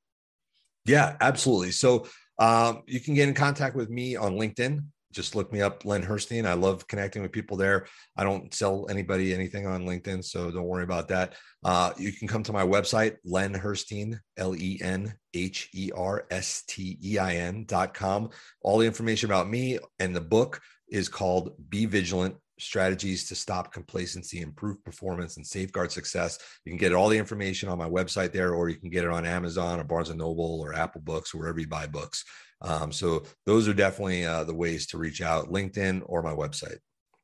Yeah, 0.86 1.18
absolutely. 1.20 1.72
So 1.72 2.06
um, 2.38 2.84
you 2.86 3.00
can 3.00 3.16
get 3.16 3.28
in 3.28 3.34
contact 3.34 3.76
with 3.76 3.90
me 3.90 4.16
on 4.16 4.34
LinkedIn 4.34 4.84
just 5.12 5.36
look 5.36 5.52
me 5.52 5.62
up, 5.62 5.86
Len 5.86 6.04
Herstein. 6.04 6.46
I 6.46 6.54
love 6.54 6.88
connecting 6.88 7.22
with 7.22 7.32
people 7.32 7.58
there. 7.58 7.88
I 8.16 8.24
don't 8.24 8.54
sell 8.54 8.88
anybody 8.90 9.34
anything 9.34 9.66
on 9.66 9.86
LinkedIn, 9.86 10.24
so 10.24 10.52
don't 10.52 10.68
worry 10.68 10.84
about 10.84 11.08
that. 11.08 11.36
Uh, 11.64 11.92
you 11.98 12.12
can 12.12 12.28
come 12.28 12.44
to 12.44 12.54
my 12.54 12.64
website, 12.64 13.18
Len 13.26 13.54
Herstein, 13.54 14.20
L 14.38 14.56
E 14.56 14.80
N 14.82 15.14
H 15.34 15.70
E 15.74 15.92
R 15.96 16.26
S 16.30 16.64
T 16.68 16.98
E 17.04 17.18
I 17.18 17.36
N 17.36 17.66
dot 17.66 17.94
com. 17.94 18.30
All 18.62 18.78
the 18.78 18.88
information 18.88 19.30
about 19.30 19.50
me 19.50 19.80
and 20.00 20.16
the 20.16 20.22
book 20.22 20.62
is 20.90 21.10
called 21.10 21.54
Be 21.70 21.86
Vigilant 21.86 22.36
strategies 22.60 23.28
to 23.28 23.36
stop 23.36 23.74
complacency, 23.74 24.42
improve 24.42 24.84
performance, 24.84 25.38
and 25.38 25.46
safeguard 25.46 25.92
success. 25.92 26.38
You 26.66 26.72
can 26.72 26.80
get 26.80 26.94
all 26.94 27.10
the 27.10 27.18
information 27.18 27.70
on 27.70 27.78
my 27.78 27.90
website 27.90 28.32
there, 28.32 28.54
or 28.54 28.70
you 28.70 28.76
can 28.76 28.90
get 28.90 29.06
it 29.06 29.12
on 29.12 29.26
Amazon 29.26 29.80
or 29.80 29.84
Barnes 29.84 30.10
and 30.10 30.20
Noble 30.20 30.60
or 30.62 30.74
Apple 30.74 31.02
Books, 31.02 31.34
or 31.34 31.40
wherever 31.40 31.60
you 31.60 31.68
buy 31.68 31.88
books. 31.88 32.24
Um, 32.62 32.92
so 32.92 33.24
those 33.46 33.68
are 33.68 33.74
definitely 33.74 34.26
uh, 34.26 34.44
the 34.44 34.54
ways 34.54 34.88
to 34.88 34.98
reach 34.98 35.22
out 35.22 35.52
LinkedIn 35.52 36.04
or 36.06 36.22
my 36.22 36.34
website. 36.34 36.78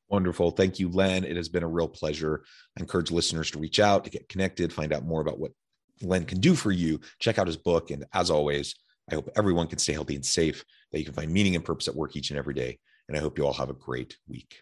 Wonderful. 0.07 0.51
Thank 0.51 0.79
you, 0.79 0.89
Len. 0.89 1.23
It 1.23 1.35
has 1.35 1.49
been 1.49 1.63
a 1.63 1.67
real 1.67 1.87
pleasure. 1.87 2.43
I 2.77 2.81
encourage 2.81 3.11
listeners 3.11 3.51
to 3.51 3.59
reach 3.59 3.79
out, 3.79 4.03
to 4.03 4.09
get 4.09 4.29
connected, 4.29 4.71
find 4.71 4.93
out 4.93 5.05
more 5.05 5.21
about 5.21 5.39
what 5.39 5.51
Len 6.01 6.25
can 6.25 6.39
do 6.39 6.55
for 6.55 6.71
you. 6.71 6.99
Check 7.19 7.39
out 7.39 7.47
his 7.47 7.57
book. 7.57 7.89
And 7.91 8.05
as 8.13 8.29
always, 8.29 8.75
I 9.11 9.15
hope 9.15 9.29
everyone 9.35 9.67
can 9.67 9.79
stay 9.79 9.93
healthy 9.93 10.15
and 10.15 10.25
safe, 10.25 10.63
that 10.91 10.99
you 10.99 11.05
can 11.05 11.13
find 11.13 11.31
meaning 11.31 11.55
and 11.55 11.65
purpose 11.65 11.87
at 11.87 11.95
work 11.95 12.15
each 12.15 12.29
and 12.29 12.39
every 12.39 12.53
day. 12.53 12.79
And 13.07 13.17
I 13.17 13.19
hope 13.21 13.37
you 13.37 13.45
all 13.45 13.53
have 13.53 13.69
a 13.69 13.73
great 13.73 14.17
week. 14.27 14.61